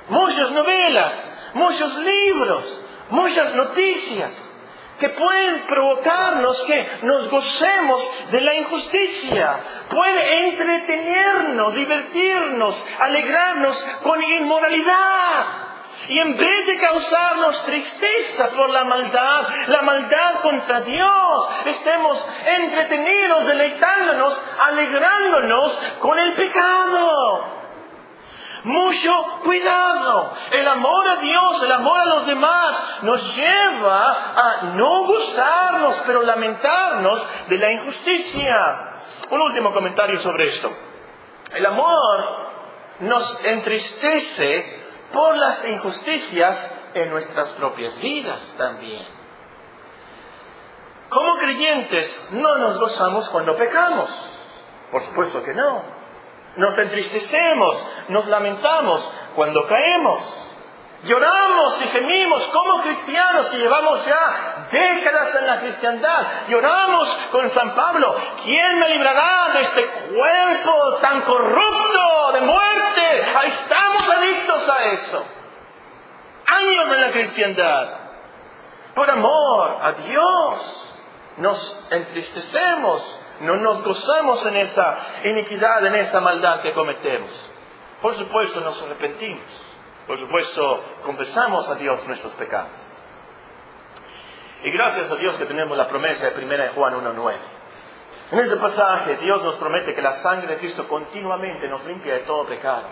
muchas 0.08 0.50
novelas, 0.52 1.33
muchos 1.54 1.96
libros, 1.98 2.80
muchas 3.10 3.54
noticias 3.54 4.54
que 4.98 5.08
pueden 5.08 5.66
provocarnos 5.66 6.62
que 6.64 6.86
nos 7.02 7.28
gocemos 7.28 8.28
de 8.30 8.40
la 8.40 8.54
injusticia, 8.54 9.60
puede 9.88 10.48
entretenernos, 10.48 11.74
divertirnos, 11.74 12.86
alegrarnos 13.00 13.82
con 14.02 14.22
inmoralidad. 14.22 15.64
Y 16.08 16.18
en 16.18 16.36
vez 16.36 16.66
de 16.66 16.78
causarnos 16.78 17.64
tristeza 17.64 18.50
por 18.50 18.68
la 18.70 18.84
maldad, 18.84 19.48
la 19.68 19.82
maldad 19.82 20.40
contra 20.42 20.80
Dios, 20.82 21.50
estemos 21.66 22.28
entretenidos, 22.44 23.46
deleitándonos, 23.46 24.42
alegrándonos 24.60 25.72
con 26.00 26.18
el 26.18 26.34
pecado. 26.34 27.63
Mucho 28.64 29.40
cuidado. 29.44 30.32
El 30.50 30.66
amor 30.66 31.08
a 31.08 31.16
Dios, 31.16 31.62
el 31.62 31.72
amor 31.72 32.00
a 32.00 32.04
los 32.06 32.26
demás 32.26 32.98
nos 33.02 33.36
lleva 33.36 34.32
a 34.34 34.62
no 34.74 35.06
gustarnos, 35.06 36.02
pero 36.06 36.22
lamentarnos 36.22 37.26
de 37.48 37.58
la 37.58 37.72
injusticia. 37.72 38.90
Un 39.30 39.40
último 39.40 39.72
comentario 39.72 40.18
sobre 40.18 40.48
esto. 40.48 40.70
El 41.52 41.66
amor 41.66 42.24
nos 43.00 43.44
entristece 43.44 44.82
por 45.12 45.36
las 45.36 45.64
injusticias 45.68 46.72
en 46.94 47.10
nuestras 47.10 47.50
propias 47.50 48.00
vidas 48.00 48.54
también. 48.56 49.06
Como 51.08 51.36
creyentes 51.36 52.28
no 52.32 52.56
nos 52.56 52.78
gozamos 52.78 53.28
cuando 53.28 53.56
pecamos. 53.56 54.10
Por 54.90 55.02
supuesto 55.02 55.42
que 55.42 55.54
no. 55.54 55.93
Nos 56.56 56.78
entristecemos, 56.78 57.84
nos 58.08 58.26
lamentamos 58.26 59.12
cuando 59.34 59.66
caemos. 59.66 60.44
Lloramos 61.04 61.82
y 61.82 61.88
gemimos 61.88 62.46
como 62.48 62.80
cristianos 62.80 63.52
y 63.52 63.58
llevamos 63.58 64.04
ya 64.06 64.68
décadas 64.70 65.34
en 65.34 65.46
la 65.46 65.60
cristiandad. 65.60 66.26
Lloramos 66.48 67.08
con 67.30 67.50
San 67.50 67.74
Pablo. 67.74 68.14
¿Quién 68.42 68.78
me 68.78 68.88
librará 68.88 69.52
de 69.52 69.60
este 69.60 69.84
cuerpo 69.84 70.96
tan 71.02 71.20
corrupto 71.22 72.32
de 72.32 72.40
muerte? 72.40 73.24
Ahí 73.36 73.48
estamos 73.48 74.08
adictos 74.08 74.68
a 74.70 74.84
eso. 74.84 75.24
Años 76.46 76.92
en 76.92 77.00
la 77.00 77.10
cristiandad. 77.10 77.88
Por 78.94 79.10
amor 79.10 79.76
a 79.82 79.92
Dios 79.92 80.96
nos 81.36 81.84
entristecemos, 81.90 83.18
no 83.40 83.56
nos 83.56 83.82
gozamos 83.82 84.44
en 84.46 84.56
esa 84.56 84.96
iniquidad, 85.24 85.84
en 85.86 85.94
esa 85.96 86.20
maldad 86.20 86.62
que 86.62 86.72
cometemos. 86.72 87.50
Por 88.00 88.14
supuesto 88.14 88.60
nos 88.60 88.80
arrepentimos, 88.82 89.44
por 90.06 90.18
supuesto 90.18 90.84
confesamos 91.04 91.68
a 91.68 91.74
Dios 91.76 92.06
nuestros 92.06 92.32
pecados. 92.34 92.94
Y 94.62 94.70
gracias 94.70 95.10
a 95.10 95.16
Dios 95.16 95.36
que 95.36 95.44
tenemos 95.46 95.76
la 95.76 95.88
promesa 95.88 96.30
de 96.30 96.44
1 96.44 96.72
Juan 96.74 96.94
1.9. 96.94 97.34
En 98.32 98.38
este 98.38 98.56
pasaje 98.56 99.16
Dios 99.16 99.42
nos 99.42 99.56
promete 99.56 99.94
que 99.94 100.02
la 100.02 100.12
sangre 100.12 100.48
de 100.48 100.56
Cristo 100.56 100.88
continuamente 100.88 101.68
nos 101.68 101.84
limpia 101.84 102.14
de 102.14 102.20
todo 102.20 102.46
pecado. 102.46 102.88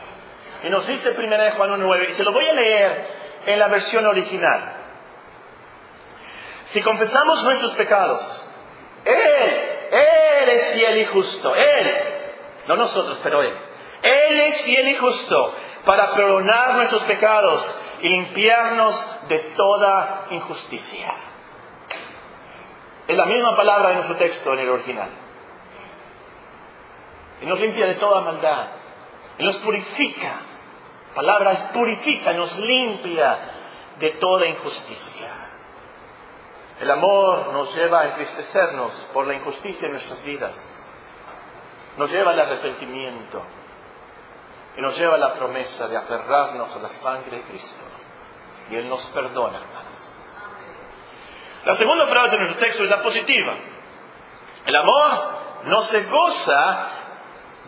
Y 0.64 0.70
nos 0.70 0.86
dice 0.86 1.10
1 1.10 1.36
Juan 1.56 1.70
1.9, 1.80 2.10
y 2.10 2.12
se 2.12 2.22
lo 2.24 2.32
voy 2.32 2.46
a 2.46 2.52
leer 2.52 3.06
en 3.46 3.58
la 3.58 3.68
versión 3.68 4.06
original. 4.06 4.76
Si 6.72 6.80
confesamos 6.80 7.42
nuestros 7.44 7.74
pecados, 7.74 8.46
Él 9.04 9.14
es 10.52 10.72
fiel 10.72 10.98
y 10.98 11.04
justo, 11.06 11.54
Él, 11.54 11.94
no 12.68 12.76
nosotros, 12.76 13.20
pero 13.22 13.42
Él. 13.42 13.56
Él 14.02 14.40
es 14.40 14.62
fiel 14.62 14.88
y 14.88 14.94
justo 14.94 15.54
para 15.84 16.12
perdonar 16.14 16.74
nuestros 16.74 17.02
pecados 17.04 17.78
y 18.00 18.08
limpiarnos 18.08 19.28
de 19.28 19.38
toda 19.56 20.26
injusticia. 20.30 21.14
Es 23.06 23.16
la 23.16 23.26
misma 23.26 23.56
palabra 23.56 23.90
en 23.90 23.94
nuestro 23.96 24.16
texto 24.16 24.52
en 24.52 24.60
el 24.60 24.70
original. 24.70 25.10
Y 27.40 27.46
nos 27.46 27.60
limpia 27.60 27.86
de 27.86 27.94
toda 27.94 28.20
maldad. 28.20 28.68
Y 29.38 29.44
nos 29.44 29.56
purifica. 29.58 30.40
palabra 31.14 31.52
es 31.52 31.62
purifica, 31.74 32.32
nos 32.32 32.56
limpia 32.58 33.38
de 33.98 34.10
toda 34.10 34.46
injusticia. 34.46 35.28
El 36.82 36.90
amor 36.90 37.52
nos 37.52 37.72
lleva 37.76 38.00
a 38.00 38.06
entristecernos 38.06 38.92
por 39.12 39.24
la 39.24 39.34
injusticia 39.34 39.86
en 39.86 39.92
nuestras 39.92 40.20
vidas. 40.24 40.52
Nos 41.96 42.10
lleva 42.10 42.32
al 42.32 42.40
arrepentimiento. 42.40 43.40
Y 44.76 44.80
nos 44.80 44.98
lleva 44.98 45.14
a 45.14 45.18
la 45.18 45.32
promesa 45.32 45.86
de 45.86 45.96
aferrarnos 45.96 46.74
a 46.74 46.80
la 46.80 46.88
sangre 46.88 47.36
de 47.36 47.42
Cristo. 47.44 47.84
Y 48.68 48.74
Él 48.74 48.88
nos 48.88 49.06
perdona. 49.10 49.60
La 51.64 51.76
segunda 51.76 52.04
frase 52.06 52.32
de 52.32 52.38
nuestro 52.38 52.58
texto 52.58 52.82
es 52.82 52.90
la 52.90 53.00
positiva. 53.00 53.54
El 54.66 54.74
amor 54.74 55.10
no 55.66 55.82
se 55.82 56.02
goza 56.02 56.88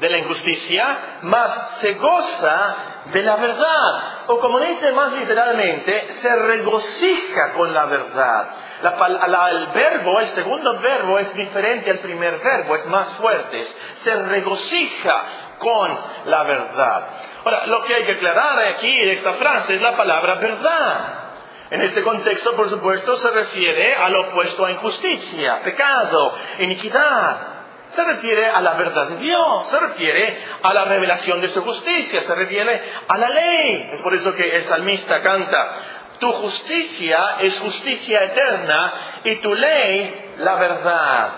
de 0.00 0.10
la 0.10 0.18
injusticia, 0.18 1.20
más 1.22 1.78
se 1.78 1.94
goza 1.94 2.76
de 3.12 3.22
la 3.22 3.36
verdad. 3.36 4.24
O 4.26 4.40
como 4.40 4.58
dice 4.58 4.90
más 4.90 5.12
literalmente, 5.12 6.14
se 6.14 6.34
regocija 6.34 7.52
con 7.52 7.72
la 7.72 7.84
verdad 7.84 8.64
el 8.90 9.66
verbo, 9.68 10.20
el 10.20 10.26
segundo 10.28 10.78
verbo 10.78 11.18
es 11.18 11.34
diferente 11.34 11.90
al 11.90 12.00
primer 12.00 12.38
verbo, 12.38 12.74
es 12.76 12.86
más 12.86 13.14
fuerte, 13.14 13.62
se 13.62 14.14
regocija 14.14 15.22
con 15.58 15.98
la 16.26 16.42
verdad. 16.42 17.08
Ahora, 17.44 17.66
lo 17.66 17.82
que 17.84 17.94
hay 17.94 18.04
que 18.04 18.12
aclarar 18.12 18.58
aquí 18.74 18.90
en 18.90 19.08
esta 19.10 19.32
frase 19.34 19.74
es 19.74 19.82
la 19.82 19.96
palabra 19.96 20.34
verdad. 20.36 21.24
En 21.70 21.82
este 21.82 22.02
contexto, 22.02 22.54
por 22.54 22.68
supuesto, 22.68 23.16
se 23.16 23.30
refiere 23.30 23.94
al 23.94 24.14
opuesto 24.16 24.66
a 24.66 24.70
injusticia, 24.70 25.60
pecado, 25.62 26.34
iniquidad. 26.58 27.54
Se 27.90 28.04
refiere 28.04 28.50
a 28.50 28.60
la 28.60 28.74
verdad 28.74 29.08
de 29.08 29.16
Dios, 29.16 29.68
se 29.68 29.78
refiere 29.78 30.36
a 30.62 30.74
la 30.74 30.84
revelación 30.84 31.40
de 31.40 31.48
su 31.48 31.62
justicia, 31.62 32.22
se 32.22 32.34
refiere 32.34 32.82
a 33.06 33.18
la 33.18 33.28
ley. 33.28 33.90
Es 33.92 34.02
por 34.02 34.14
eso 34.14 34.34
que 34.34 34.56
el 34.56 34.62
salmista 34.62 35.20
canta, 35.20 35.76
tu 36.18 36.32
justicia 36.32 37.36
es 37.40 37.58
justicia 37.60 38.24
eterna 38.24 39.20
y 39.24 39.36
tu 39.36 39.54
ley 39.54 40.34
la 40.38 40.54
verdad. 40.56 41.32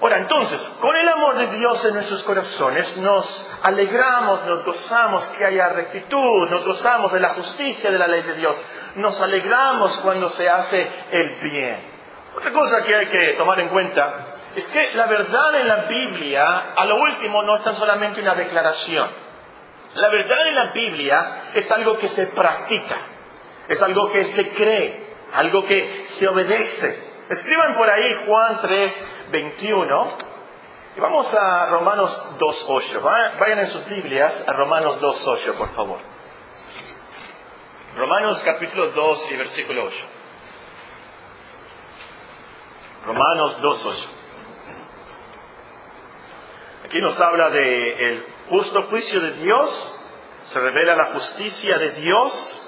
Ahora, 0.00 0.18
entonces, 0.18 0.60
con 0.80 0.94
el 0.94 1.08
amor 1.08 1.38
de 1.38 1.46
Dios 1.56 1.82
en 1.86 1.94
nuestros 1.94 2.22
corazones, 2.22 2.96
nos 2.98 3.46
alegramos, 3.62 4.44
nos 4.44 4.64
gozamos 4.64 5.24
que 5.28 5.44
haya 5.44 5.68
rectitud, 5.70 6.50
nos 6.50 6.66
gozamos 6.66 7.12
de 7.12 7.20
la 7.20 7.30
justicia 7.30 7.90
de 7.90 7.98
la 7.98 8.06
ley 8.06 8.22
de 8.22 8.34
Dios, 8.34 8.60
nos 8.96 9.20
alegramos 9.22 9.96
cuando 9.98 10.28
se 10.28 10.48
hace 10.48 10.86
el 11.10 11.36
bien. 11.50 11.96
Otra 12.36 12.52
cosa 12.52 12.82
que 12.84 12.94
hay 12.94 13.06
que 13.06 13.32
tomar 13.38 13.58
en 13.60 13.70
cuenta 13.70 14.26
es 14.54 14.68
que 14.68 14.90
la 14.94 15.06
verdad 15.06 15.54
en 15.60 15.68
la 15.68 15.76
Biblia, 15.86 16.72
a 16.76 16.84
lo 16.84 16.96
último, 16.96 17.42
no 17.42 17.54
es 17.54 17.62
tan 17.62 17.74
solamente 17.74 18.20
una 18.20 18.34
declaración. 18.34 19.08
La 19.94 20.08
verdad 20.10 20.48
en 20.48 20.54
la 20.54 20.64
Biblia 20.66 21.42
es 21.54 21.70
algo 21.72 21.96
que 21.96 22.08
se 22.08 22.26
practica. 22.26 22.96
Es 23.68 23.82
algo 23.82 24.10
que 24.12 24.24
se 24.24 24.48
cree, 24.50 25.14
algo 25.32 25.64
que 25.64 26.04
se 26.10 26.28
obedece. 26.28 27.06
Escriban 27.28 27.76
por 27.76 27.90
ahí 27.90 28.24
Juan 28.26 28.60
3, 28.60 29.04
21. 29.32 30.08
Y 30.96 31.00
vamos 31.00 31.34
a 31.34 31.66
Romanos 31.66 32.24
2, 32.38 32.64
8. 32.68 33.00
Vayan 33.00 33.58
en 33.58 33.66
sus 33.68 33.86
Biblias 33.88 34.44
a 34.46 34.52
Romanos 34.52 35.00
2, 35.00 35.26
8, 35.26 35.54
por 35.58 35.68
favor. 35.74 35.98
Romanos 37.96 38.42
capítulo 38.44 38.90
2 38.92 39.28
y 39.32 39.36
versículo 39.36 39.84
8. 39.84 39.96
Romanos 43.06 43.60
2, 43.60 43.86
8. 43.86 44.08
Aquí 46.84 47.00
nos 47.00 47.20
habla 47.20 47.50
de 47.50 48.08
el 48.08 48.26
justo 48.48 48.84
juicio 48.84 49.20
de 49.20 49.32
Dios, 49.32 50.00
se 50.44 50.60
revela 50.60 50.94
la 50.94 51.06
justicia 51.06 51.78
de 51.78 51.90
Dios 51.92 52.65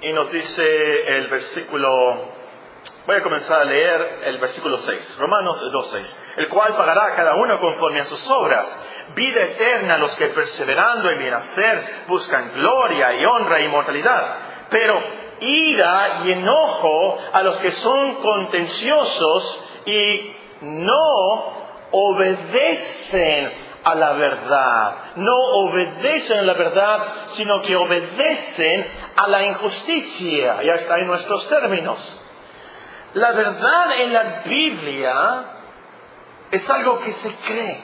y 0.00 0.12
nos 0.12 0.30
dice 0.30 1.16
el 1.16 1.28
versículo, 1.28 1.88
voy 3.06 3.16
a 3.16 3.22
comenzar 3.22 3.62
a 3.62 3.64
leer 3.64 4.20
el 4.24 4.38
versículo 4.38 4.78
6, 4.78 5.16
Romanos 5.18 5.62
2.6, 5.72 6.16
el 6.36 6.48
cual 6.48 6.76
pagará 6.76 7.06
a 7.06 7.14
cada 7.14 7.36
uno 7.36 7.58
conforme 7.58 8.00
a 8.00 8.04
sus 8.04 8.28
obras, 8.30 8.66
vida 9.14 9.42
eterna 9.42 9.94
a 9.94 9.98
los 9.98 10.14
que 10.16 10.26
perseverando 10.28 11.10
en 11.10 11.18
bien 11.18 11.34
hacer 11.34 11.82
buscan 12.08 12.52
gloria 12.52 13.14
y 13.14 13.24
honra 13.24 13.60
e 13.60 13.64
inmortalidad, 13.64 14.36
pero 14.68 15.02
ira 15.40 16.18
y 16.24 16.32
enojo 16.32 17.18
a 17.32 17.42
los 17.42 17.58
que 17.58 17.70
son 17.70 18.16
contenciosos 18.16 19.64
y 19.86 20.36
no 20.62 21.56
obedecen 21.90 23.52
a 23.86 23.94
la 23.94 24.14
verdad. 24.14 24.94
No 25.14 25.36
obedecen 25.36 26.44
la 26.44 26.54
verdad, 26.54 27.06
sino 27.28 27.60
que 27.60 27.76
obedecen 27.76 28.84
a 29.14 29.28
la 29.28 29.44
injusticia. 29.44 30.60
Ya 30.64 30.74
está 30.74 30.96
en 30.96 31.06
nuestros 31.06 31.48
términos. 31.48 31.96
La 33.14 33.30
verdad 33.30 34.00
en 34.00 34.12
la 34.12 34.42
Biblia 34.44 35.44
es 36.50 36.68
algo 36.68 36.98
que 36.98 37.12
se 37.12 37.32
cree, 37.36 37.80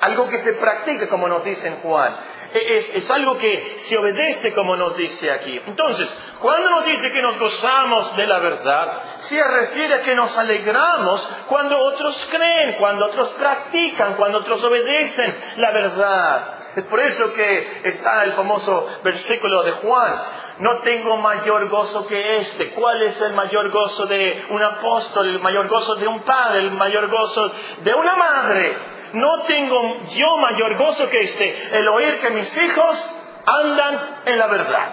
algo 0.00 0.28
que 0.28 0.38
se 0.38 0.52
practica, 0.54 1.08
como 1.08 1.28
nos 1.28 1.44
dice 1.44 1.66
en 1.68 1.76
Juan. 1.76 2.16
Es, 2.52 3.10
algo 3.10 3.36
que 3.36 3.76
se 3.80 3.98
obedece 3.98 4.54
como 4.54 4.74
nos 4.76 4.96
dice 4.96 5.30
aquí. 5.30 5.60
Entonces, 5.66 6.08
cuando 6.40 6.70
nos 6.70 6.86
dice 6.86 7.10
que 7.10 7.20
nos 7.20 7.38
gozamos 7.38 8.16
de 8.16 8.26
la 8.26 8.38
verdad, 8.38 9.02
se 9.18 9.42
refiere 9.42 9.94
a 9.94 10.00
que 10.00 10.14
nos 10.14 10.36
alegramos 10.38 11.26
cuando 11.46 11.78
otros 11.78 12.26
creen, 12.30 12.76
cuando 12.78 13.06
otros 13.06 13.28
practican, 13.30 14.14
cuando 14.14 14.38
otros 14.38 14.64
obedecen 14.64 15.36
la 15.56 15.72
verdad. 15.72 16.54
Es 16.76 16.84
por 16.84 17.00
eso 17.00 17.32
que 17.34 17.80
está 17.84 18.22
el 18.24 18.32
famoso 18.32 18.86
versículo 19.02 19.62
de 19.64 19.72
Juan. 19.72 20.22
No 20.60 20.78
tengo 20.78 21.16
mayor 21.16 21.68
gozo 21.68 22.06
que 22.06 22.38
este. 22.38 22.70
¿Cuál 22.70 23.02
es 23.02 23.20
el 23.20 23.32
mayor 23.32 23.70
gozo 23.70 24.06
de 24.06 24.44
un 24.50 24.62
apóstol, 24.62 25.28
el 25.28 25.40
mayor 25.40 25.68
gozo 25.68 25.96
de 25.96 26.06
un 26.06 26.20
padre, 26.20 26.60
el 26.60 26.70
mayor 26.70 27.08
gozo 27.08 27.50
de 27.82 27.94
una 27.94 28.16
madre? 28.16 28.97
No 29.12 29.42
tengo 29.42 30.00
yo 30.14 30.36
mayor 30.38 30.76
gozo 30.76 31.08
que 31.08 31.20
este, 31.20 31.78
el 31.78 31.88
oír 31.88 32.20
que 32.20 32.30
mis 32.30 32.62
hijos 32.62 33.10
andan 33.46 34.20
en 34.26 34.38
la 34.38 34.46
verdad. 34.46 34.92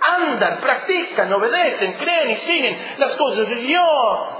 Andan, 0.00 0.58
practican, 0.58 1.32
obedecen, 1.32 1.94
creen 1.94 2.30
y 2.30 2.36
siguen 2.36 2.78
las 2.98 3.14
cosas 3.16 3.48
de 3.48 3.56
Dios. 3.56 4.36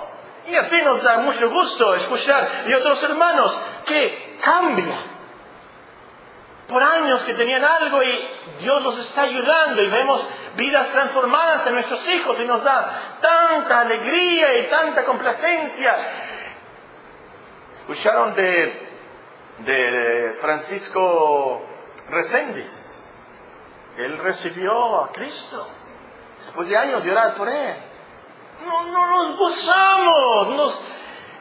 Y 0.46 0.56
así 0.56 0.76
nos 0.82 1.02
da 1.02 1.18
mucho 1.18 1.48
gusto 1.50 1.94
escuchar 1.94 2.64
de 2.66 2.76
otros 2.76 3.02
hermanos 3.02 3.58
que 3.86 4.36
cambian 4.42 5.14
por 6.68 6.82
años 6.82 7.24
que 7.24 7.34
tenían 7.34 7.64
algo 7.64 8.02
y 8.02 8.28
Dios 8.58 8.82
los 8.82 8.98
está 8.98 9.22
ayudando 9.22 9.82
y 9.82 9.88
vemos 9.88 10.28
vidas 10.56 10.88
transformadas 10.88 11.66
en 11.66 11.74
nuestros 11.74 12.06
hijos 12.08 12.38
y 12.40 12.44
nos 12.44 12.62
da 12.62 13.18
tanta 13.20 13.80
alegría 13.80 14.58
y 14.58 14.66
tanta 14.68 15.04
complacencia. 15.04 15.96
Escucharon 17.72 18.34
de, 18.34 18.93
de 19.58 20.36
Francisco 20.40 21.62
Reséndiz. 22.08 22.70
Él 23.96 24.18
recibió 24.18 25.04
a 25.04 25.12
Cristo 25.12 25.68
después 26.38 26.68
de 26.68 26.76
años 26.76 27.04
de 27.04 27.10
orar 27.10 27.34
por 27.34 27.48
él. 27.48 27.76
No, 28.66 28.84
no 28.84 29.06
nos 29.06 29.36
gozamos, 29.36 30.48
nos, 30.48 30.82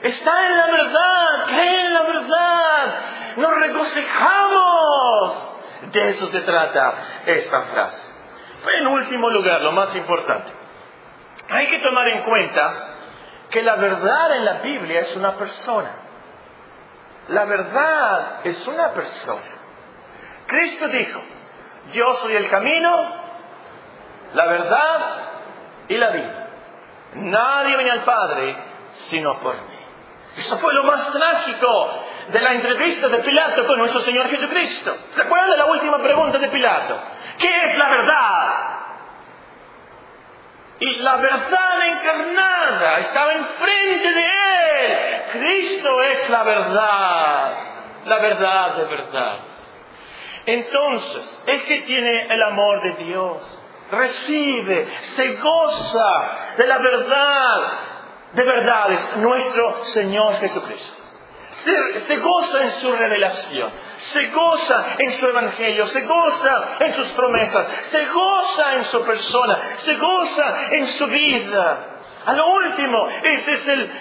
está 0.01 0.47
en 0.47 0.57
la 0.57 0.65
verdad, 0.67 1.45
cree 1.47 1.85
en 1.85 1.93
la 1.93 2.01
verdad, 2.03 2.95
nos 3.37 3.55
regocijamos. 3.55 5.55
De 5.91 6.09
eso 6.09 6.27
se 6.27 6.41
trata 6.41 6.95
esta 7.25 7.61
frase. 7.63 8.11
En 8.77 8.87
último 8.87 9.29
lugar, 9.29 9.61
lo 9.61 9.73
más 9.73 9.93
importante, 9.95 10.51
hay 11.49 11.67
que 11.67 11.79
tomar 11.79 12.07
en 12.07 12.21
cuenta 12.21 12.89
que 13.49 13.61
la 13.61 13.75
verdad 13.75 14.37
en 14.37 14.45
la 14.45 14.53
Biblia 14.59 15.01
es 15.01 15.15
una 15.15 15.33
persona. 15.33 16.02
La 17.29 17.45
verdad 17.45 18.41
es 18.43 18.67
una 18.67 18.91
persona. 18.91 19.41
Cristo 20.47 20.87
dijo, 20.89 21.21
yo 21.91 22.13
soy 22.13 22.35
el 22.35 22.49
camino, 22.49 23.15
la 24.33 24.45
verdad 24.45 24.99
y 25.87 25.97
la 25.97 26.09
vida. 26.11 26.47
Nadie 27.15 27.75
viene 27.77 27.91
al 27.91 28.03
Padre 28.03 28.55
sino 28.93 29.39
por 29.39 29.55
mí. 29.55 29.83
Eso 30.37 30.57
fue 30.57 30.73
lo 30.73 30.83
más 30.83 31.11
trágico 31.11 31.89
de 32.29 32.41
la 32.41 32.53
entrevista 32.53 33.07
de 33.07 33.19
Pilato 33.19 33.67
con 33.67 33.77
nuestro 33.77 34.01
Señor 34.01 34.27
Jesucristo. 34.27 34.95
¿Se 35.11 35.21
acuerdan 35.21 35.51
de 35.51 35.57
la 35.57 35.65
última 35.65 35.99
pregunta 35.99 36.39
de 36.39 36.47
Pilato? 36.47 36.99
¿Qué 37.37 37.65
es 37.65 37.77
la 37.77 37.89
verdad? 37.89 38.72
Y 40.85 40.97
la 40.97 41.15
verdad 41.15 41.87
encarnada 41.87 42.99
estaba 42.99 43.31
enfrente 43.31 44.11
de 44.11 44.25
él. 44.25 45.21
Cristo 45.31 46.03
es 46.03 46.29
la 46.29 46.43
verdad, 46.43 47.53
la 48.05 48.19
verdad 48.19 48.75
de 48.75 48.83
verdad. 48.83 49.37
Entonces, 50.45 51.41
es 51.45 51.63
que 51.63 51.83
tiene 51.83 52.25
el 52.25 52.43
amor 52.43 52.81
de 52.81 53.05
Dios. 53.05 53.61
Recibe, 53.91 54.85
se 55.03 55.35
goza 55.35 56.55
de 56.57 56.67
la 56.67 56.77
verdad, 56.79 57.61
de 58.33 58.43
verdades, 58.43 59.17
nuestro 59.17 59.85
Señor 59.85 60.35
Jesucristo. 60.39 61.01
Se, 62.07 62.17
goza 62.17 62.61
en 62.61 62.71
su 62.71 62.91
revelación, 62.91 63.71
se 64.13 64.29
goza 64.29 64.95
en 64.99 65.11
su 65.11 65.27
evangelio, 65.27 65.85
se 65.87 66.01
goza 66.01 66.77
en 66.79 66.93
sus 66.93 67.07
promesas, 67.09 67.67
se 67.81 68.05
goza 68.05 68.75
en 68.75 68.83
su 68.83 69.03
persona, 69.03 69.59
se 69.77 69.95
goza 69.95 70.55
en 70.71 70.87
su 70.87 71.07
vida. 71.07 71.97
A 72.25 72.33
lo 72.33 72.47
último, 72.51 73.09
ese 73.23 73.53
es 73.53 73.67
el 73.67 73.91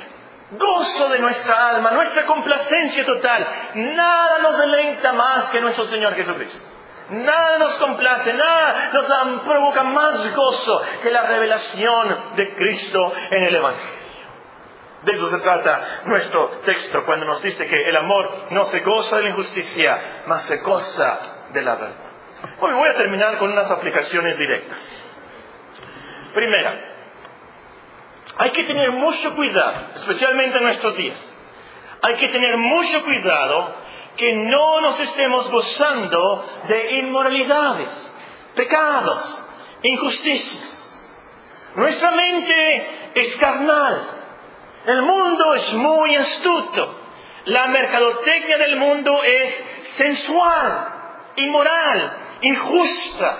gozo 0.52 1.08
de 1.08 1.18
nuestra 1.18 1.70
alma, 1.70 1.92
nuestra 1.92 2.26
complacencia 2.26 3.04
total. 3.04 3.46
Nada 3.74 4.38
nos 4.38 4.58
deleita 4.58 5.12
más 5.14 5.50
que 5.50 5.60
nuestro 5.60 5.84
Señor 5.86 6.14
Jesucristo. 6.14 6.68
Nada 7.08 7.58
nos 7.58 7.76
complace, 7.78 8.32
nada 8.32 8.90
nos 8.92 9.06
provoca 9.40 9.82
más 9.82 10.34
gozo 10.34 10.82
que 11.02 11.10
la 11.10 11.22
revelación 11.22 12.34
de 12.36 12.54
Cristo 12.54 13.12
en 13.30 13.44
el 13.44 13.54
Evangelio. 13.56 14.01
De 15.04 15.12
eso 15.12 15.28
se 15.28 15.38
trata 15.38 16.02
nuestro 16.04 16.48
texto 16.64 17.04
cuando 17.04 17.26
nos 17.26 17.42
dice 17.42 17.66
que 17.66 17.88
el 17.88 17.96
amor 17.96 18.46
no 18.50 18.64
se 18.64 18.80
goza 18.80 19.16
de 19.16 19.24
la 19.24 19.30
injusticia, 19.30 20.22
mas 20.26 20.42
se 20.42 20.58
goza 20.58 21.48
de 21.52 21.62
la 21.62 21.74
verdad. 21.74 22.12
Hoy 22.60 22.72
voy 22.72 22.88
a 22.88 22.96
terminar 22.96 23.38
con 23.38 23.50
unas 23.50 23.70
aplicaciones 23.70 24.38
directas. 24.38 24.78
Primera, 26.32 26.92
hay 28.38 28.50
que 28.50 28.62
tener 28.62 28.92
mucho 28.92 29.34
cuidado, 29.34 29.88
especialmente 29.96 30.58
en 30.58 30.64
nuestros 30.64 30.96
días. 30.96 31.18
Hay 32.02 32.14
que 32.14 32.28
tener 32.28 32.56
mucho 32.56 33.04
cuidado 33.04 33.74
que 34.16 34.34
no 34.34 34.80
nos 34.80 34.98
estemos 35.00 35.50
gozando 35.50 36.44
de 36.68 36.92
inmoralidades, 36.98 38.16
pecados, 38.54 39.48
injusticias. 39.82 40.78
Nuestra 41.74 42.10
mente 42.10 43.10
es 43.14 43.36
carnal 43.36 44.21
el 44.86 45.02
mundo 45.02 45.54
es 45.54 45.72
muy 45.74 46.16
astuto. 46.16 46.98
La 47.44 47.66
mercadotecnia 47.66 48.58
del 48.58 48.76
mundo 48.76 49.20
es 49.22 49.64
sensual, 49.82 50.88
inmoral, 51.36 52.12
injusta. 52.42 53.38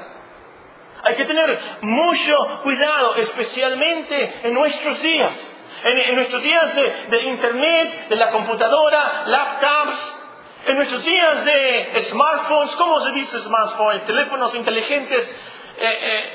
Hay 1.04 1.14
que 1.14 1.24
tener 1.24 1.58
mucho 1.82 2.60
cuidado, 2.62 3.16
especialmente 3.16 4.40
en 4.44 4.54
nuestros 4.54 5.00
días. 5.02 5.58
En, 5.84 6.14
nuestros 6.14 6.42
días 6.42 6.74
de, 7.10 7.22
Internet, 7.22 8.08
de 8.08 8.16
la 8.16 8.30
computadora, 8.30 9.24
laptops, 9.26 10.20
en 10.66 10.76
nuestros 10.76 11.04
días 11.04 11.44
de 11.44 11.92
smartphones, 12.02 12.76
¿cómo 12.76 13.00
se 13.00 13.10
dice 13.12 13.40
smartphone? 13.40 14.02
Teléfonos 14.02 14.54
inteligentes. 14.54 15.28
Eh, 15.76 15.98
eh, 16.02 16.32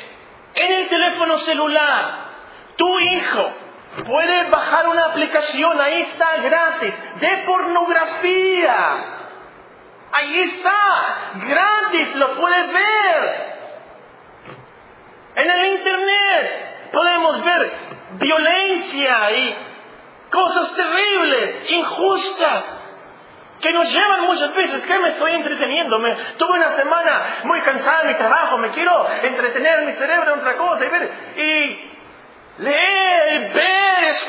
en 0.56 0.72
el 0.74 0.90
teléfono 0.90 1.38
celular, 1.38 2.26
tu 2.76 3.00
hijo 3.00 3.54
Puedes 4.06 4.50
bajar 4.50 4.88
una 4.88 5.06
aplicación, 5.06 5.82
ahí 5.82 6.02
está 6.04 6.38
gratis, 6.38 6.94
de 7.20 7.44
pornografía. 7.46 9.18
Ahí 10.12 10.40
está, 10.40 11.32
gratis, 11.48 12.16
lo 12.16 12.36
puedes 12.36 12.74
ver. 12.74 13.58
En 15.36 15.52
el 15.52 15.66
Internet 15.78 16.90
podemos 16.92 17.44
ver 17.44 17.72
violencia 18.20 19.32
y 19.32 19.58
cosas 20.30 20.76
terribles, 20.76 21.66
injustas, 21.70 22.88
que 23.60 23.74
nos 23.74 23.92
llevan 23.92 24.26
muchas 24.26 24.54
veces, 24.56 24.86
que 24.86 25.00
me 25.00 25.08
estoy 25.10 25.32
entreteniendo, 25.32 26.00
me, 26.00 26.16
tuve 26.38 26.58
una 26.58 26.72
semana 26.72 27.24
muy 27.44 27.60
cansada 27.62 28.04
de 28.04 28.10
mi 28.10 28.14
trabajo, 28.16 28.58
me 28.58 28.70
quiero 28.70 29.08
entretener 29.24 29.86
mi 29.86 29.92
cerebro 29.94 30.34
en 30.34 30.40
otra 30.40 30.56
cosa 30.58 30.86
y 30.86 30.90
ver, 30.90 31.12
y 31.38 31.92
leer, 32.60 32.87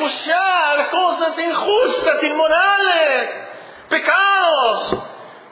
escuchar 0.09 0.91
cosas 0.91 1.39
injustas, 1.39 2.23
inmorales, 2.23 3.49
pecados 3.89 4.97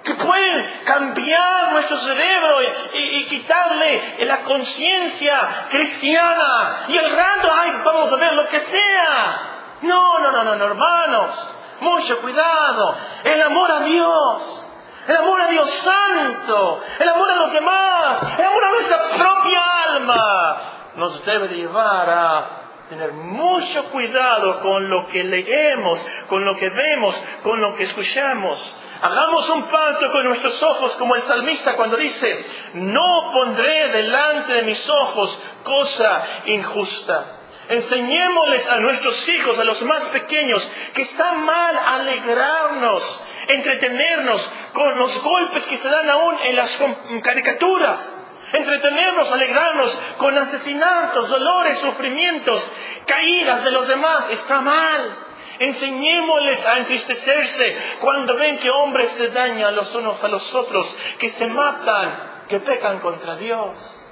que 0.03 0.15
pueden 0.15 0.81
cambiar 0.85 1.73
nuestro 1.73 1.97
cerebro 1.97 2.59
y, 2.95 3.25
quitarle 3.27 4.25
la 4.25 4.45
conciencia 4.45 5.67
cristiana. 5.69 6.85
Y 6.89 6.97
el 6.97 7.11
rato, 7.11 7.51
ay, 7.53 7.73
vamos 7.85 8.13
a 8.13 8.17
ver 8.17 8.33
lo 8.35 8.47
que 8.47 8.61
sea. 8.61 9.79
No, 9.83 10.19
no, 10.21 10.31
no, 10.31 10.45
no, 10.45 10.57
no, 10.57 10.65
hermanos. 10.67 11.55
Mucho 11.81 12.21
cuidado. 12.21 12.95
El 13.25 13.43
amor 13.43 13.71
a 13.71 13.81
Dios. 13.81 14.65
El 15.09 15.17
amor 15.17 15.41
a 15.41 15.47
Dios 15.49 15.71
Santo. 15.71 16.81
El 17.01 17.09
amor 17.09 17.31
a 17.31 17.37
los 17.37 17.53
demás. 17.53 18.39
El 18.39 18.47
amor 18.47 18.65
a 18.65 18.71
nuestra 18.71 19.03
propia 19.09 19.61
alma. 19.89 20.57
Nos 20.95 21.25
debe 21.25 21.49
llevar 21.49 22.09
a 22.09 22.66
tener 22.89 23.13
mucho 23.13 23.85
cuidado 23.91 24.61
con 24.61 24.89
lo 24.89 25.07
que 25.09 25.25
leemos, 25.25 26.05
con 26.29 26.45
lo 26.45 26.57
que 26.57 26.71
vemos, 26.71 27.21
con 27.43 27.61
lo 27.61 27.75
que 27.75 27.85
escuchamos. 27.85 28.75
Hagamos 29.03 29.49
un 29.51 29.65
pacto 29.65 30.11
con 30.13 30.25
nuestros 30.25 30.63
ojos 30.63 30.93
como 30.95 31.17
el 31.17 31.23
salmista 31.23 31.75
cuando 31.75 31.97
dice, 31.97 32.45
no 32.75 33.31
pondré 33.33 33.89
delante 33.89 34.53
de 34.55 34.63
mis 34.63 34.89
ojos 34.89 35.39
cosa 35.65 36.25
injusta. 36.47 37.33
Enseñémosles 37.69 38.69
a 38.71 38.77
nuestros 38.79 39.29
hijos, 39.29 39.59
a 39.59 39.65
los 39.65 39.83
más 39.83 40.05
pequeños, 40.07 40.65
que 40.95 41.03
está 41.03 41.33
mal 41.33 41.77
alegrarnos, 41.77 43.23
entretenernos 43.49 44.53
con 44.73 44.97
los 44.97 45.21
golpes 45.21 45.65
que 45.65 45.77
se 45.77 45.89
dan 45.89 46.09
aún 46.09 46.39
en 46.45 46.57
las 46.57 46.81
caricaturas 47.25 48.16
entretenernos, 48.53 49.31
alegrarnos 49.33 50.03
con 50.19 50.37
asesinatos, 50.39 51.29
dolores, 51.29 51.79
sufrimientos, 51.79 52.71
caídas 53.07 53.65
de 53.65 53.71
los 53.71 53.89
demás, 53.89 54.31
está 54.31 54.61
mal. 54.61 55.17
Enseñémosles 55.59 56.67
a 56.67 56.79
entristecerse 56.79 57.97
cuando 58.01 58.37
ven 58.37 58.59
que 58.59 58.71
hombres 58.71 59.11
se 59.13 59.29
dañan 59.29 59.75
los 59.75 59.95
unos 59.95 60.23
a 60.23 60.29
los 60.29 60.55
otros, 60.55 60.97
que 61.19 61.31
se 61.31 61.47
matan, 61.47 62.45
que 62.49 62.61
pecan 62.61 63.01
contra 63.01 63.37
Dios. 63.37 64.03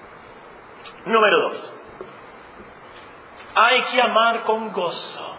Número 1.05 1.41
dos. 1.41 1.73
Hay 3.55 3.83
que 3.83 4.01
amar 4.01 4.43
con 4.45 4.73
gozo. 4.73 5.37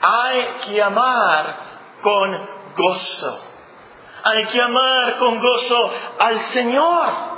Hay 0.00 0.46
que 0.66 0.82
amar 0.82 1.56
con 2.02 2.48
gozo. 2.76 3.53
Hay 4.24 4.46
que 4.46 4.60
amar 4.60 5.18
con 5.18 5.38
gozo 5.38 5.90
al 6.18 6.38
Señor. 6.38 7.34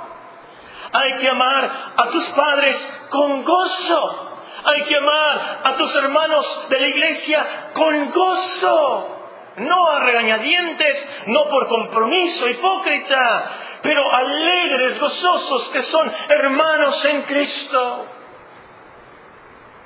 Hay 0.93 1.15
que 1.15 1.29
amar 1.29 1.71
a 1.97 2.09
tus 2.11 2.25
padres 2.29 3.09
con 3.11 3.43
gozo. 3.43 4.33
Hay 4.65 4.83
que 4.85 4.97
amar 4.97 5.61
a 5.65 5.77
tus 5.77 5.95
hermanos 5.97 6.67
de 6.69 6.81
la 6.81 6.87
iglesia 6.87 7.47
con 7.73 8.11
gozo. 8.11 9.13
No 9.57 9.91
a 9.91 10.01
regañadientes, 10.01 11.25
no 11.27 11.45
por 11.49 11.67
compromiso 11.67 12.49
hipócrita, 12.49 13.51
pero 13.83 14.13
alegres, 14.13 15.01
gozosos 15.01 15.69
que 15.71 15.83
son 15.83 16.13
hermanos 16.29 17.05
en 17.05 17.23
Cristo. 17.23 18.07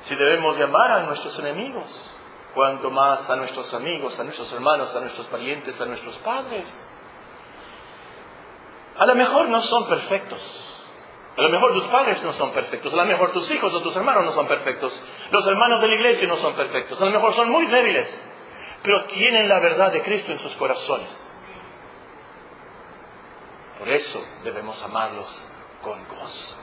Si 0.03 0.15
debemos 0.17 0.59
llamar 0.59 0.91
a 0.93 1.03
nuestros 1.05 1.39
enemigos, 1.39 2.17
cuanto 2.55 2.91
más 2.91 3.29
a 3.31 3.37
nuestros 3.37 3.73
amigos, 3.75 4.19
a 4.19 4.25
nuestros 4.25 4.53
hermanos, 4.53 4.95
a 4.95 5.01
nuestros 5.01 5.27
parientes, 5.29 5.81
a 5.81 5.87
nuestros 5.87 6.17
padres. 6.19 6.90
A 8.97 9.07
lo 9.07 9.15
mejor 9.15 9.49
no 9.49 9.61
son 9.61 9.89
perfectos. 9.89 10.67
A 11.37 11.43
lo 11.43 11.49
mejor 11.49 11.73
tus 11.73 11.85
padres 11.85 12.23
no 12.23 12.33
son 12.33 12.51
perfectos. 12.51 12.93
A 12.93 12.97
lo 12.97 13.05
mejor 13.05 13.33
tus 13.33 13.51
hijos 13.51 13.73
o 13.73 13.81
tus 13.81 13.97
hermanos 13.97 14.25
no 14.25 14.33
son 14.33 14.47
perfectos. 14.47 15.03
Los 15.31 15.47
hermanos 15.47 15.81
de 15.81 15.89
la 15.89 15.95
iglesia 15.95 16.29
no 16.29 16.37
son 16.37 16.55
perfectos. 16.55 17.01
A 17.01 17.05
lo 17.07 17.13
mejor 17.13 17.35
son 17.35 17.51
muy 17.51 17.67
débiles. 17.67 18.27
Pero 18.83 19.05
tienen 19.05 19.49
la 19.49 19.59
verdad 19.61 19.93
de 19.93 20.03
Cristo 20.03 20.33
en 20.33 20.39
sus 20.39 20.55
corazones. 20.57 21.09
Por 23.79 23.89
eso 23.89 24.23
debemos 24.45 24.83
amarlos 24.85 25.49
con 25.83 26.07
gozo. 26.09 26.57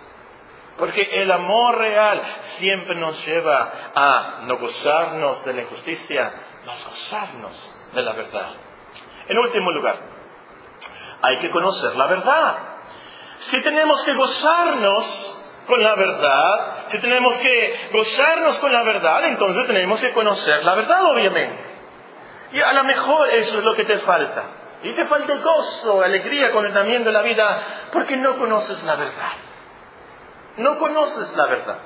Porque 0.77 1.01
el 1.01 1.31
amor 1.31 1.77
real 1.79 2.21
siempre 2.59 2.95
nos 2.95 3.25
lleva 3.25 3.71
a 3.95 4.41
no 4.43 4.57
gozarnos 4.57 5.43
de 5.43 5.53
la 5.53 5.61
injusticia, 5.63 6.31
mas 6.65 6.85
gozarnos 6.85 7.75
de 7.93 8.01
la 8.03 8.13
verdad. 8.13 8.51
En 9.27 9.37
último 9.39 9.71
lugar, 9.71 10.16
hay 11.21 11.37
que 11.39 11.49
conocer 11.49 11.95
la 11.95 12.07
verdad. 12.07 12.55
Si 13.39 13.61
tenemos 13.61 14.03
que 14.03 14.13
gozarnos 14.13 15.37
con 15.67 15.83
la 15.83 15.95
verdad, 15.95 16.85
si 16.87 16.99
tenemos 16.99 17.37
que 17.39 17.89
gozarnos 17.93 18.57
con 18.59 18.71
la 18.71 18.83
verdad, 18.83 19.25
entonces 19.25 19.67
tenemos 19.67 19.99
que 19.99 20.13
conocer 20.13 20.63
la 20.63 20.75
verdad, 20.75 21.05
obviamente. 21.11 21.77
Y 22.53 22.61
a 22.61 22.73
lo 22.73 22.83
mejor 22.85 23.29
eso 23.29 23.59
es 23.59 23.63
lo 23.63 23.75
que 23.75 23.83
te 23.83 23.97
falta. 23.99 24.43
Y 24.83 24.91
te 24.93 25.05
falta 25.05 25.35
gozo, 25.35 26.01
alegría, 26.01 26.51
contentamiento 26.51 27.09
de 27.09 27.13
la 27.13 27.23
vida, 27.23 27.61
porque 27.91 28.15
no 28.15 28.37
conoces 28.37 28.83
la 28.83 28.95
verdad. 28.95 29.33
No 30.57 30.77
conoces 30.77 31.35
la 31.35 31.45
verdad. 31.47 31.77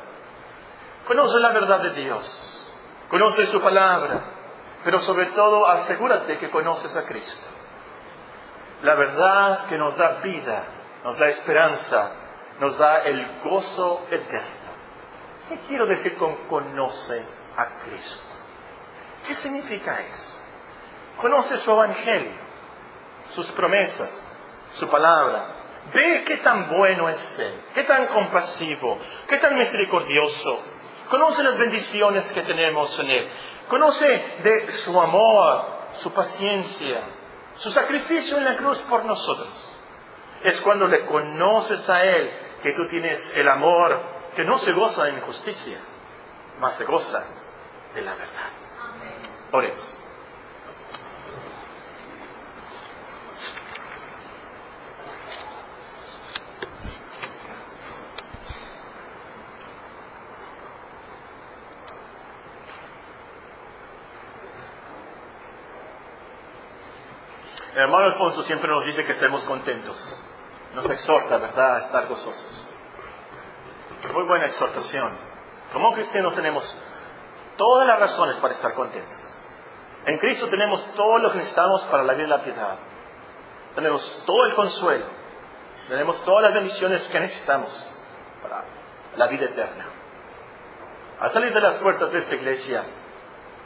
Conoces 1.07 1.41
la 1.41 1.49
verdad 1.49 1.79
de 1.79 1.91
Dios. 2.01 2.71
Conoces 3.09 3.49
su 3.49 3.61
palabra. 3.61 4.23
Pero 4.83 4.99
sobre 4.99 5.27
todo 5.27 5.67
asegúrate 5.67 6.37
que 6.37 6.49
conoces 6.49 6.95
a 6.95 7.05
Cristo. 7.05 7.60
La 8.81 8.95
verdad 8.95 9.67
que 9.67 9.77
nos 9.77 9.95
da 9.97 10.19
vida, 10.23 10.63
nos 11.03 11.17
da 11.17 11.27
esperanza, 11.27 12.11
nos 12.59 12.77
da 12.77 13.03
el 13.03 13.39
gozo 13.41 14.07
eterno. 14.09 14.71
¿Qué 15.49 15.57
quiero 15.67 15.85
decir 15.85 16.17
con 16.17 16.35
conoce 16.47 17.25
a 17.57 17.65
Cristo? 17.83 18.35
¿Qué 19.27 19.35
significa 19.35 19.99
eso? 20.01 20.39
Conoce 21.17 21.57
su 21.57 21.71
evangelio, 21.71 22.31
sus 23.29 23.51
promesas, 23.51 24.09
su 24.71 24.87
palabra, 24.89 25.61
Ve 25.93 26.23
qué 26.25 26.37
tan 26.37 26.69
bueno 26.69 27.09
es 27.09 27.39
Él, 27.39 27.53
qué 27.73 27.83
tan 27.83 28.07
compasivo, 28.07 28.99
qué 29.27 29.37
tan 29.37 29.55
misericordioso. 29.55 30.63
Conoce 31.09 31.43
las 31.43 31.57
bendiciones 31.57 32.31
que 32.31 32.43
tenemos 32.43 32.97
en 32.99 33.09
Él. 33.09 33.29
Conoce 33.67 34.07
de 34.43 34.71
su 34.71 34.99
amor, 34.99 35.65
su 35.95 36.13
paciencia, 36.13 37.01
su 37.61 37.69
sacrificio 37.69 38.37
en 38.37 38.45
la 38.45 38.57
cruz 38.57 38.79
por 38.89 39.05
nosotros. 39.05 39.71
Es 40.43 40.59
cuando 40.61 40.87
le 40.87 41.05
conoces 41.05 41.87
a 41.87 42.03
Él 42.03 42.31
que 42.63 42.73
tú 42.73 42.87
tienes 42.87 43.35
el 43.37 43.47
amor 43.47 44.01
que 44.35 44.43
no 44.43 44.57
se 44.57 44.71
goza 44.71 45.05
de 45.05 45.11
injusticia, 45.11 45.77
más 46.59 46.75
se 46.75 46.85
goza 46.85 47.23
de 47.93 48.01
la 48.01 48.15
verdad. 48.15 48.49
Oremos. 49.51 50.00
El 67.73 67.77
hermano 67.83 68.07
Alfonso 68.07 68.43
siempre 68.43 68.69
nos 68.69 68.85
dice 68.85 69.05
que 69.05 69.13
estemos 69.13 69.43
contentos. 69.45 69.97
Nos 70.75 70.89
exhorta, 70.89 71.37
¿verdad?, 71.37 71.75
a 71.75 71.77
estar 71.79 72.07
gozosos. 72.07 72.69
Muy 74.13 74.23
buena 74.23 74.45
exhortación. 74.47 75.09
Como 75.71 75.93
cristianos 75.93 76.35
tenemos 76.35 76.75
todas 77.55 77.87
las 77.87 77.99
razones 77.99 78.37
para 78.37 78.53
estar 78.53 78.73
contentos. 78.73 79.37
En 80.05 80.17
Cristo 80.17 80.47
tenemos 80.47 80.85
todo 80.95 81.19
lo 81.19 81.31
que 81.31 81.37
necesitamos 81.37 81.83
para 81.85 82.03
la 82.03 82.13
vida 82.13 82.25
y 82.25 82.29
la 82.29 82.43
piedad. 82.43 82.75
Tenemos 83.75 84.21
todo 84.25 84.45
el 84.45 84.53
consuelo. 84.53 85.05
Tenemos 85.87 86.23
todas 86.25 86.43
las 86.43 86.53
bendiciones 86.53 87.07
que 87.07 87.19
necesitamos 87.19 87.71
para 88.41 88.63
la 89.15 89.27
vida 89.27 89.45
eterna. 89.45 89.85
Al 91.21 91.31
salir 91.31 91.53
de 91.53 91.61
las 91.61 91.75
puertas 91.75 92.11
de 92.11 92.19
esta 92.19 92.35
iglesia, 92.35 92.83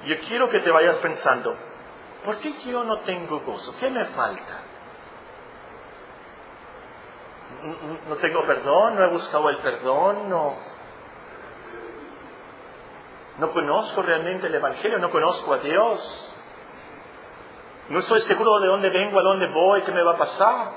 yo 0.05 0.15
quiero 0.27 0.49
que 0.49 0.59
te 0.59 0.69
vayas 0.69 0.97
pensando, 0.97 1.55
¿Por 2.25 2.37
qué 2.39 2.53
yo 2.65 2.83
no 2.83 2.97
tengo 3.01 3.39
gozo? 3.41 3.75
¿Qué 3.79 3.89
me 3.91 4.03
falta? 4.05 4.61
No 8.09 8.15
tengo 8.15 8.43
perdón, 8.45 8.95
no 8.95 9.03
he 9.03 9.07
buscado 9.09 9.49
el 9.49 9.57
perdón, 9.57 10.27
no, 10.29 10.55
no 13.37 13.51
conozco 13.51 14.01
realmente 14.01 14.47
el 14.47 14.55
Evangelio, 14.55 14.97
no 14.97 15.11
conozco 15.11 15.53
a 15.53 15.57
Dios. 15.59 16.31
No 17.89 17.99
estoy 17.99 18.21
seguro 18.21 18.59
de 18.59 18.67
dónde 18.67 18.89
vengo, 18.89 19.19
a 19.19 19.23
dónde 19.23 19.47
voy, 19.47 19.83
qué 19.83 19.91
me 19.91 20.01
va 20.01 20.13
a 20.13 20.17
pasar. 20.17 20.71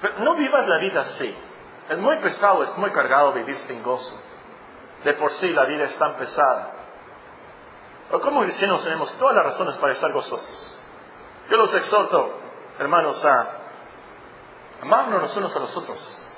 Pero 0.00 0.14
no 0.20 0.34
vivas 0.34 0.66
la 0.66 0.78
vida 0.78 1.02
así. 1.02 1.36
Es 1.88 1.98
muy 1.98 2.16
pesado, 2.16 2.64
es 2.64 2.76
muy 2.76 2.90
cargado 2.90 3.32
vivir 3.32 3.56
sin 3.58 3.82
gozo. 3.82 4.20
De 5.04 5.14
por 5.14 5.30
sí 5.30 5.50
la 5.50 5.64
vida 5.66 5.84
es 5.84 5.96
tan 5.96 6.14
pesada. 6.14 6.77
Pero 8.08 8.20
como 8.20 8.42
cristianos 8.42 8.82
tenemos 8.82 9.12
todas 9.18 9.36
las 9.36 9.44
razones 9.44 9.76
para 9.76 9.92
estar 9.92 10.10
gozosos. 10.12 10.78
Yo 11.50 11.56
los 11.56 11.74
exhorto, 11.74 12.38
hermanos, 12.78 13.22
a 13.24 13.46
amarnos 14.82 15.22
los 15.22 15.36
unos 15.36 15.54
a 15.54 15.60
los 15.60 15.76
otros, 15.76 16.28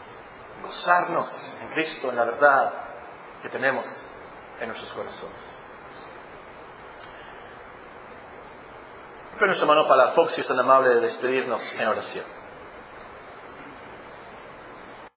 gozarnos 0.63 1.57
en 1.63 1.69
Cristo, 1.69 2.11
en 2.11 2.17
la 2.17 2.25
verdad 2.25 2.73
que 3.43 3.49
tenemos 3.49 3.87
en 4.61 4.69
nuestros 4.69 4.93
corazones. 4.93 5.51
Pero 9.35 9.47
nuestro 9.47 9.71
hermano 9.71 9.89
Palafox 9.89 10.39
es 10.39 10.47
tan 10.47 10.59
amable 10.59 10.91
de 10.91 11.01
despedirnos 11.01 11.73
en 11.73 11.89
oración. 11.89 12.40